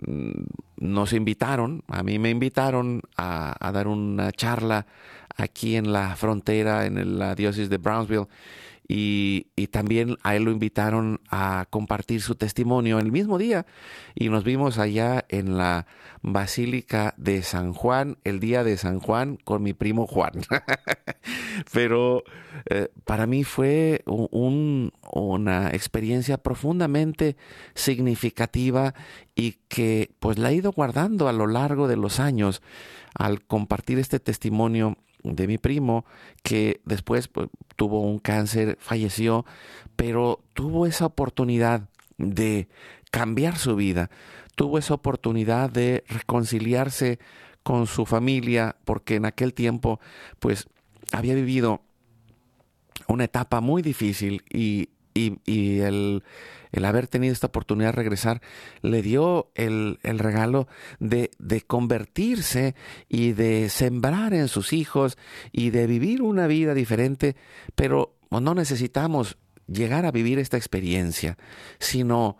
mm, 0.06 0.32
nos 0.76 1.14
invitaron, 1.14 1.82
a 1.88 2.02
mí 2.02 2.18
me 2.18 2.28
invitaron 2.28 3.00
a, 3.16 3.56
a 3.58 3.72
dar 3.72 3.88
una 3.88 4.32
charla 4.32 4.86
aquí 5.34 5.76
en 5.76 5.94
la 5.94 6.14
frontera, 6.14 6.84
en 6.84 7.18
la 7.18 7.34
diócesis 7.34 7.70
de 7.70 7.78
Brownsville 7.78 8.28
y, 8.88 9.48
y, 9.54 9.66
también 9.66 10.16
a 10.22 10.34
él 10.34 10.44
lo 10.44 10.50
invitaron 10.50 11.20
a 11.30 11.66
compartir 11.68 12.22
su 12.22 12.36
testimonio 12.36 12.98
el 12.98 13.12
mismo 13.12 13.36
día 13.36 13.66
y 14.14 14.30
nos 14.30 14.44
vimos 14.44 14.78
allá 14.78 15.26
en 15.28 15.58
la 15.58 15.86
Basílica 16.22 17.14
de 17.16 17.42
San 17.42 17.74
Juan, 17.74 18.16
el 18.24 18.40
día 18.40 18.64
de 18.64 18.76
San 18.78 18.98
Juan 18.98 19.36
con 19.44 19.62
mi 19.62 19.74
primo 19.74 20.06
Juan. 20.06 20.32
Pero 21.72 22.24
eh, 22.70 22.88
para 23.04 23.26
mí 23.26 23.44
fue 23.44 24.02
un, 24.06 24.92
una 25.12 25.68
experiencia 25.68 26.38
profundamente 26.38 27.36
significativa 27.74 28.94
y 29.34 29.58
que 29.68 30.10
pues 30.18 30.38
la 30.38 30.50
he 30.50 30.54
ido 30.54 30.72
guardando 30.72 31.28
a 31.28 31.32
lo 31.32 31.46
largo 31.46 31.88
de 31.88 31.96
los 31.96 32.20
años 32.20 32.62
al 33.14 33.42
compartir 33.44 33.98
este 33.98 34.18
testimonio 34.20 34.96
de 35.22 35.46
mi 35.46 35.58
primo 35.58 36.04
que 36.42 36.80
después 36.84 37.28
pues, 37.28 37.48
tuvo 37.76 38.00
un 38.00 38.18
cáncer, 38.18 38.76
falleció, 38.80 39.44
pero 39.96 40.40
tuvo 40.54 40.86
esa 40.86 41.06
oportunidad 41.06 41.88
de 42.16 42.68
cambiar 43.10 43.56
su 43.56 43.76
vida, 43.76 44.10
tuvo 44.56 44.78
esa 44.78 44.94
oportunidad 44.94 45.70
de 45.70 46.04
reconciliarse 46.08 47.18
con 47.62 47.86
su 47.86 48.06
familia, 48.06 48.76
porque 48.84 49.16
en 49.16 49.26
aquel 49.26 49.54
tiempo 49.54 50.00
pues 50.38 50.68
había 51.12 51.34
vivido 51.34 51.82
una 53.06 53.24
etapa 53.24 53.60
muy 53.60 53.82
difícil 53.82 54.42
y, 54.50 54.88
y, 55.14 55.80
el, 55.80 56.22
el 56.72 56.84
haber 56.84 57.08
tenido 57.08 57.32
esta 57.32 57.48
oportunidad 57.48 57.88
de 57.88 57.96
regresar, 57.96 58.40
le 58.82 59.02
dio 59.02 59.50
el, 59.54 59.98
el 60.02 60.18
regalo 60.18 60.68
de, 61.00 61.30
de, 61.38 61.60
convertirse 61.62 62.74
y 63.08 63.32
de 63.32 63.68
sembrar 63.68 64.34
en 64.34 64.48
sus 64.48 64.72
hijos 64.72 65.18
y 65.52 65.70
de 65.70 65.86
vivir 65.86 66.22
una 66.22 66.46
vida 66.46 66.74
diferente, 66.74 67.36
pero 67.74 68.16
no 68.30 68.54
necesitamos 68.54 69.38
llegar 69.66 70.06
a 70.06 70.12
vivir 70.12 70.38
esta 70.38 70.56
experiencia, 70.56 71.36
sino 71.78 72.38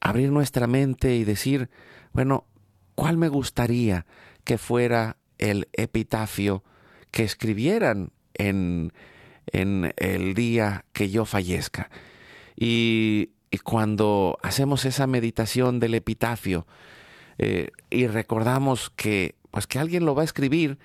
abrir 0.00 0.30
nuestra 0.30 0.66
mente 0.66 1.16
y 1.16 1.24
decir, 1.24 1.70
bueno, 2.12 2.46
¿cuál 2.94 3.16
me 3.16 3.28
gustaría 3.28 4.06
que 4.44 4.58
fuera 4.58 5.16
el 5.38 5.68
epitafio 5.72 6.64
que 7.10 7.24
escribieran 7.24 8.12
en, 8.34 8.92
en 9.46 9.92
el 9.96 10.34
día 10.34 10.84
que 10.92 11.10
yo 11.10 11.24
fallezca? 11.24 11.90
Y 12.56 13.30
cuando 13.64 14.38
hacemos 14.42 14.84
esa 14.84 15.06
meditación 15.06 15.80
del 15.80 15.94
epitafio 15.94 16.66
eh, 17.38 17.70
y 17.88 18.06
recordamos 18.06 18.90
que, 18.90 19.34
pues 19.50 19.66
que 19.66 19.78
alguien 19.78 20.04
lo 20.04 20.14
va 20.14 20.22
a 20.22 20.26
escribir, 20.26 20.78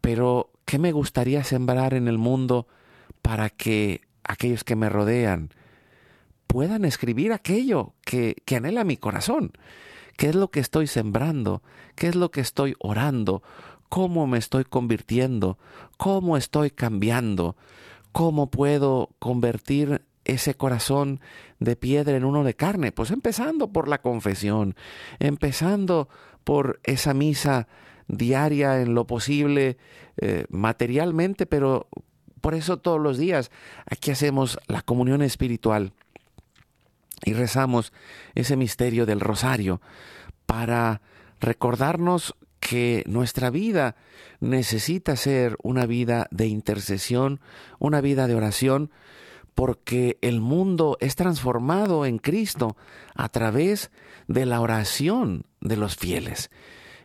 pero 0.00 0.50
¿qué 0.64 0.78
me 0.78 0.92
gustaría 0.92 1.44
sembrar 1.44 1.94
en 1.94 2.08
el 2.08 2.18
mundo 2.18 2.66
para 3.22 3.50
que 3.50 4.02
aquellos 4.24 4.64
que 4.64 4.76
me 4.76 4.88
rodean 4.88 5.50
puedan 6.46 6.84
escribir 6.84 7.32
aquello 7.32 7.94
que, 8.04 8.36
que 8.44 8.56
anhela 8.56 8.84
mi 8.84 8.96
corazón? 8.96 9.52
¿Qué 10.16 10.28
es 10.28 10.34
lo 10.34 10.50
que 10.50 10.60
estoy 10.60 10.86
sembrando? 10.86 11.62
¿Qué 11.94 12.08
es 12.08 12.14
lo 12.14 12.30
que 12.30 12.40
estoy 12.40 12.74
orando? 12.78 13.42
¿Cómo 13.88 14.26
me 14.26 14.38
estoy 14.38 14.64
convirtiendo? 14.64 15.58
¿Cómo 15.96 16.36
estoy 16.36 16.70
cambiando? 16.70 17.56
¿Cómo 18.12 18.50
puedo 18.50 19.10
convertir 19.18 20.02
ese 20.24 20.54
corazón 20.54 21.20
de 21.58 21.76
piedra 21.76 22.16
en 22.16 22.24
uno 22.24 22.44
de 22.44 22.54
carne? 22.54 22.92
Pues 22.92 23.10
empezando 23.10 23.72
por 23.72 23.88
la 23.88 24.02
confesión, 24.02 24.74
empezando 25.18 26.08
por 26.44 26.80
esa 26.84 27.14
misa 27.14 27.68
diaria 28.08 28.80
en 28.80 28.94
lo 28.94 29.06
posible 29.06 29.78
eh, 30.16 30.46
materialmente, 30.48 31.46
pero 31.46 31.88
por 32.40 32.54
eso 32.54 32.78
todos 32.78 33.00
los 33.00 33.18
días 33.18 33.50
aquí 33.86 34.10
hacemos 34.10 34.58
la 34.68 34.82
comunión 34.82 35.22
espiritual 35.22 35.92
y 37.24 37.32
rezamos 37.32 37.92
ese 38.34 38.56
misterio 38.56 39.06
del 39.06 39.20
rosario 39.20 39.80
para 40.46 41.00
recordarnos 41.40 42.36
que 42.66 43.04
nuestra 43.06 43.48
vida 43.48 43.94
necesita 44.40 45.14
ser 45.14 45.56
una 45.62 45.86
vida 45.86 46.26
de 46.32 46.48
intercesión, 46.48 47.38
una 47.78 48.00
vida 48.00 48.26
de 48.26 48.34
oración, 48.34 48.90
porque 49.54 50.18
el 50.20 50.40
mundo 50.40 50.98
es 50.98 51.14
transformado 51.14 52.04
en 52.06 52.18
Cristo 52.18 52.76
a 53.14 53.28
través 53.28 53.92
de 54.26 54.46
la 54.46 54.60
oración 54.60 55.46
de 55.60 55.76
los 55.76 55.94
fieles 55.94 56.50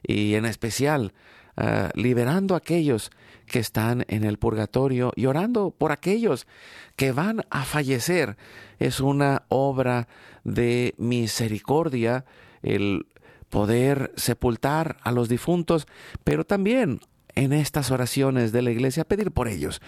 y 0.02 0.34
en 0.34 0.46
especial 0.46 1.14
uh, 1.58 1.90
liberando 1.94 2.56
a 2.56 2.58
aquellos 2.58 3.12
que 3.46 3.60
están 3.60 4.04
en 4.08 4.24
el 4.24 4.40
purgatorio 4.40 5.14
y 5.16 5.28
orando 5.28 5.70
por 5.70 5.92
aquellos 5.92 6.48
que 6.96 7.12
van 7.12 7.44
a 7.52 7.66
fallecer. 7.66 8.36
Es 8.80 9.00
una 9.00 9.44
obra 9.48 10.08
de 10.44 10.96
misericordia 10.98 12.26
el 12.64 13.06
poder 13.52 14.12
sepultar 14.16 14.98
a 15.04 15.12
los 15.12 15.30
difuntos, 15.30 15.86
pero 16.24 16.44
también 16.46 17.02
en 17.36 17.54
estas 17.54 17.92
oraciones 17.92 18.52
de 18.52 18.64
la 18.64 18.72
iglesia 18.72 19.06
pedir 19.06 19.32
por 19.32 19.48
ellos 19.48 19.82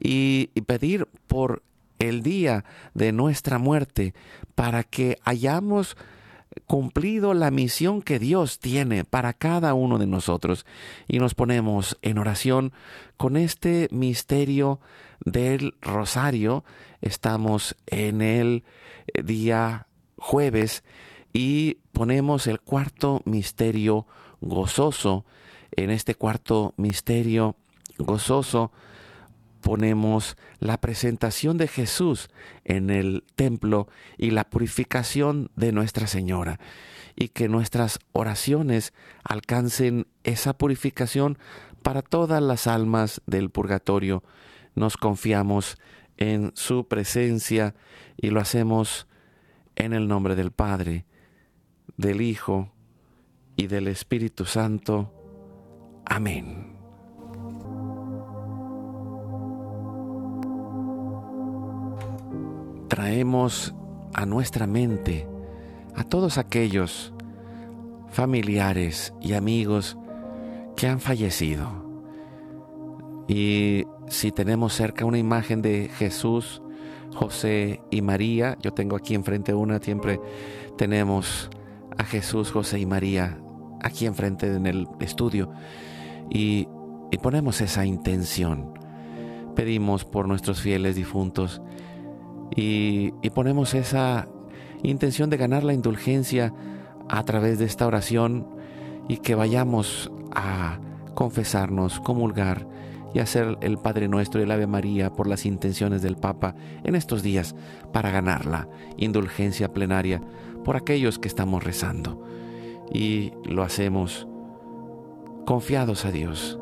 y, 0.00 0.46
pedir 0.66 1.06
por 1.26 1.62
el 1.98 2.22
día 2.22 2.64
de 2.94 3.12
nuestra 3.12 3.58
muerte 3.58 4.14
para 4.54 4.84
que 4.84 5.18
hayamos 5.24 5.96
cumplido 6.66 7.34
la 7.34 7.50
misión 7.50 8.02
que 8.02 8.18
Dios 8.18 8.60
tiene 8.60 9.04
para 9.04 9.32
cada 9.32 9.74
uno 9.74 9.98
de 9.98 10.06
nosotros. 10.06 10.64
Y 11.08 11.18
nos 11.18 11.34
ponemos 11.34 11.98
en 12.02 12.18
oración 12.18 12.72
con 13.16 13.36
este 13.36 13.88
misterio 13.90 14.80
del 15.24 15.74
rosario. 15.80 16.64
Estamos 17.00 17.76
en 17.86 18.22
el 18.22 18.64
día 19.24 19.88
jueves 20.16 20.84
y 21.38 21.78
ponemos 21.92 22.48
el 22.48 22.60
cuarto 22.60 23.22
misterio 23.24 24.08
gozoso. 24.40 25.24
En 25.70 25.90
este 25.90 26.16
cuarto 26.16 26.74
misterio 26.76 27.54
gozoso 27.96 28.72
ponemos 29.60 30.36
la 30.58 30.80
presentación 30.80 31.56
de 31.56 31.68
Jesús 31.68 32.28
en 32.64 32.90
el 32.90 33.22
templo 33.36 33.86
y 34.16 34.32
la 34.32 34.50
purificación 34.50 35.52
de 35.54 35.70
Nuestra 35.70 36.08
Señora 36.08 36.58
y 37.14 37.28
que 37.28 37.48
nuestras 37.48 38.00
oraciones 38.10 38.92
alcancen 39.22 40.08
esa 40.24 40.58
purificación 40.58 41.38
para 41.84 42.02
todas 42.02 42.42
las 42.42 42.66
almas 42.66 43.22
del 43.26 43.50
purgatorio. 43.50 44.24
Nos 44.74 44.96
confiamos 44.96 45.78
en 46.16 46.50
su 46.56 46.88
presencia 46.88 47.76
y 48.16 48.30
lo 48.30 48.40
hacemos 48.40 49.06
en 49.76 49.92
el 49.92 50.08
nombre 50.08 50.34
del 50.34 50.50
Padre, 50.50 51.04
del 51.96 52.20
Hijo 52.20 52.70
y 53.56 53.66
del 53.66 53.88
Espíritu 53.88 54.44
Santo. 54.44 55.12
Amén. 56.04 56.78
traemos 62.88 63.74
a 64.14 64.26
nuestra 64.26 64.66
mente 64.66 65.28
a 65.94 66.04
todos 66.04 66.38
aquellos 66.38 67.12
familiares 68.08 69.14
y 69.20 69.34
amigos 69.34 69.96
que 70.74 70.88
han 70.88 70.98
fallecido. 70.98 71.70
Y 73.28 73.84
si 74.08 74.32
tenemos 74.32 74.72
cerca 74.74 75.04
una 75.04 75.18
imagen 75.18 75.62
de 75.62 75.90
Jesús, 75.96 76.62
José 77.14 77.80
y 77.90 78.00
María, 78.00 78.56
yo 78.62 78.72
tengo 78.72 78.96
aquí 78.96 79.14
enfrente 79.14 79.54
una, 79.54 79.78
siempre 79.78 80.18
tenemos 80.76 81.50
a 81.98 82.04
Jesús, 82.04 82.50
José 82.50 82.78
y 82.78 82.86
María 82.86 83.38
aquí 83.82 84.06
enfrente 84.06 84.52
en 84.52 84.66
el 84.66 84.88
estudio 85.00 85.50
y, 86.30 86.68
ponemos 87.22 87.60
esa 87.60 87.84
intención. 87.84 88.74
Pedimos 89.56 90.04
por 90.04 90.28
nuestros 90.28 90.60
fieles 90.60 90.94
difuntos 90.94 91.60
y, 92.54 93.12
y 93.22 93.30
ponemos 93.30 93.74
esa 93.74 94.28
intención 94.82 95.30
de 95.30 95.36
ganar 95.36 95.64
la 95.64 95.74
indulgencia 95.74 96.54
a 97.08 97.24
través 97.24 97.58
de 97.58 97.64
esta 97.64 97.86
oración 97.86 98.46
y 99.08 99.16
que 99.16 99.34
vayamos 99.34 100.12
a 100.32 100.78
confesarnos, 101.14 101.98
comulgar 102.00 102.68
y 103.14 103.20
hacer 103.20 103.58
el 103.60 103.78
Padre 103.78 104.06
Nuestro 104.06 104.40
y 104.40 104.44
el 104.44 104.50
Ave 104.50 104.66
María 104.66 105.10
por 105.10 105.26
las 105.26 105.46
intenciones 105.46 106.02
del 106.02 106.16
Papa 106.16 106.54
en 106.84 106.94
estos 106.94 107.22
días 107.22 107.54
para 107.92 108.10
ganar 108.10 108.46
la 108.46 108.68
indulgencia 108.96 109.72
plenaria 109.72 110.20
por 110.64 110.76
aquellos 110.76 111.18
que 111.18 111.28
estamos 111.28 111.64
rezando. 111.64 112.22
Y 112.92 113.32
lo 113.44 113.62
hacemos 113.62 114.26
confiados 115.46 116.04
a 116.04 116.12
Dios. 116.12 116.58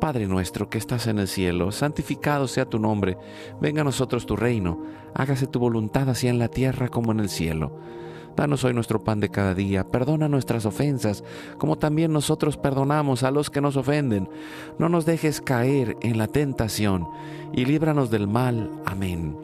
Padre 0.00 0.26
nuestro 0.26 0.68
que 0.68 0.78
estás 0.78 1.06
en 1.06 1.18
el 1.18 1.28
cielo, 1.28 1.72
santificado 1.72 2.46
sea 2.46 2.66
tu 2.66 2.78
nombre, 2.78 3.16
venga 3.60 3.80
a 3.80 3.84
nosotros 3.84 4.26
tu 4.26 4.36
reino, 4.36 4.82
hágase 5.14 5.46
tu 5.46 5.58
voluntad 5.58 6.10
así 6.10 6.28
en 6.28 6.38
la 6.38 6.48
tierra 6.48 6.88
como 6.88 7.12
en 7.12 7.20
el 7.20 7.28
cielo. 7.28 7.78
Danos 8.36 8.64
hoy 8.64 8.74
nuestro 8.74 9.02
pan 9.02 9.20
de 9.20 9.28
cada 9.28 9.54
día, 9.54 9.84
perdona 9.84 10.28
nuestras 10.28 10.66
ofensas, 10.66 11.22
como 11.56 11.76
también 11.76 12.12
nosotros 12.12 12.56
perdonamos 12.56 13.22
a 13.22 13.30
los 13.30 13.48
que 13.48 13.60
nos 13.60 13.76
ofenden. 13.76 14.28
No 14.78 14.88
nos 14.88 15.06
dejes 15.06 15.40
caer 15.40 15.96
en 16.00 16.18
la 16.18 16.26
tentación, 16.26 17.06
y 17.52 17.64
líbranos 17.64 18.10
del 18.10 18.26
mal. 18.26 18.70
Amén. 18.84 19.43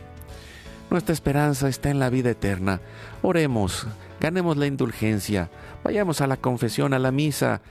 Nuestra 0.91 1.13
esperanza 1.13 1.69
está 1.69 1.89
en 1.89 1.99
la 1.99 2.09
vida 2.09 2.31
eterna. 2.31 2.81
Oremos, 3.21 3.87
ganemos 4.19 4.57
la 4.57 4.67
indulgencia, 4.67 5.49
vayamos 5.85 6.19
a 6.19 6.27
la 6.27 6.35
confesión, 6.35 6.93
a 6.93 6.99
la 6.99 7.11
misa, 7.11 7.61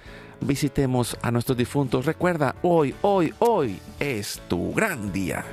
visitemos 0.41 1.19
a 1.21 1.31
nuestros 1.31 1.59
difuntos. 1.59 2.07
Recuerda, 2.07 2.57
hoy, 2.63 2.95
hoy, 3.03 3.35
hoy 3.39 3.79
es 3.99 4.41
tu 4.49 4.73
gran 4.73 5.13
día. 5.13 5.45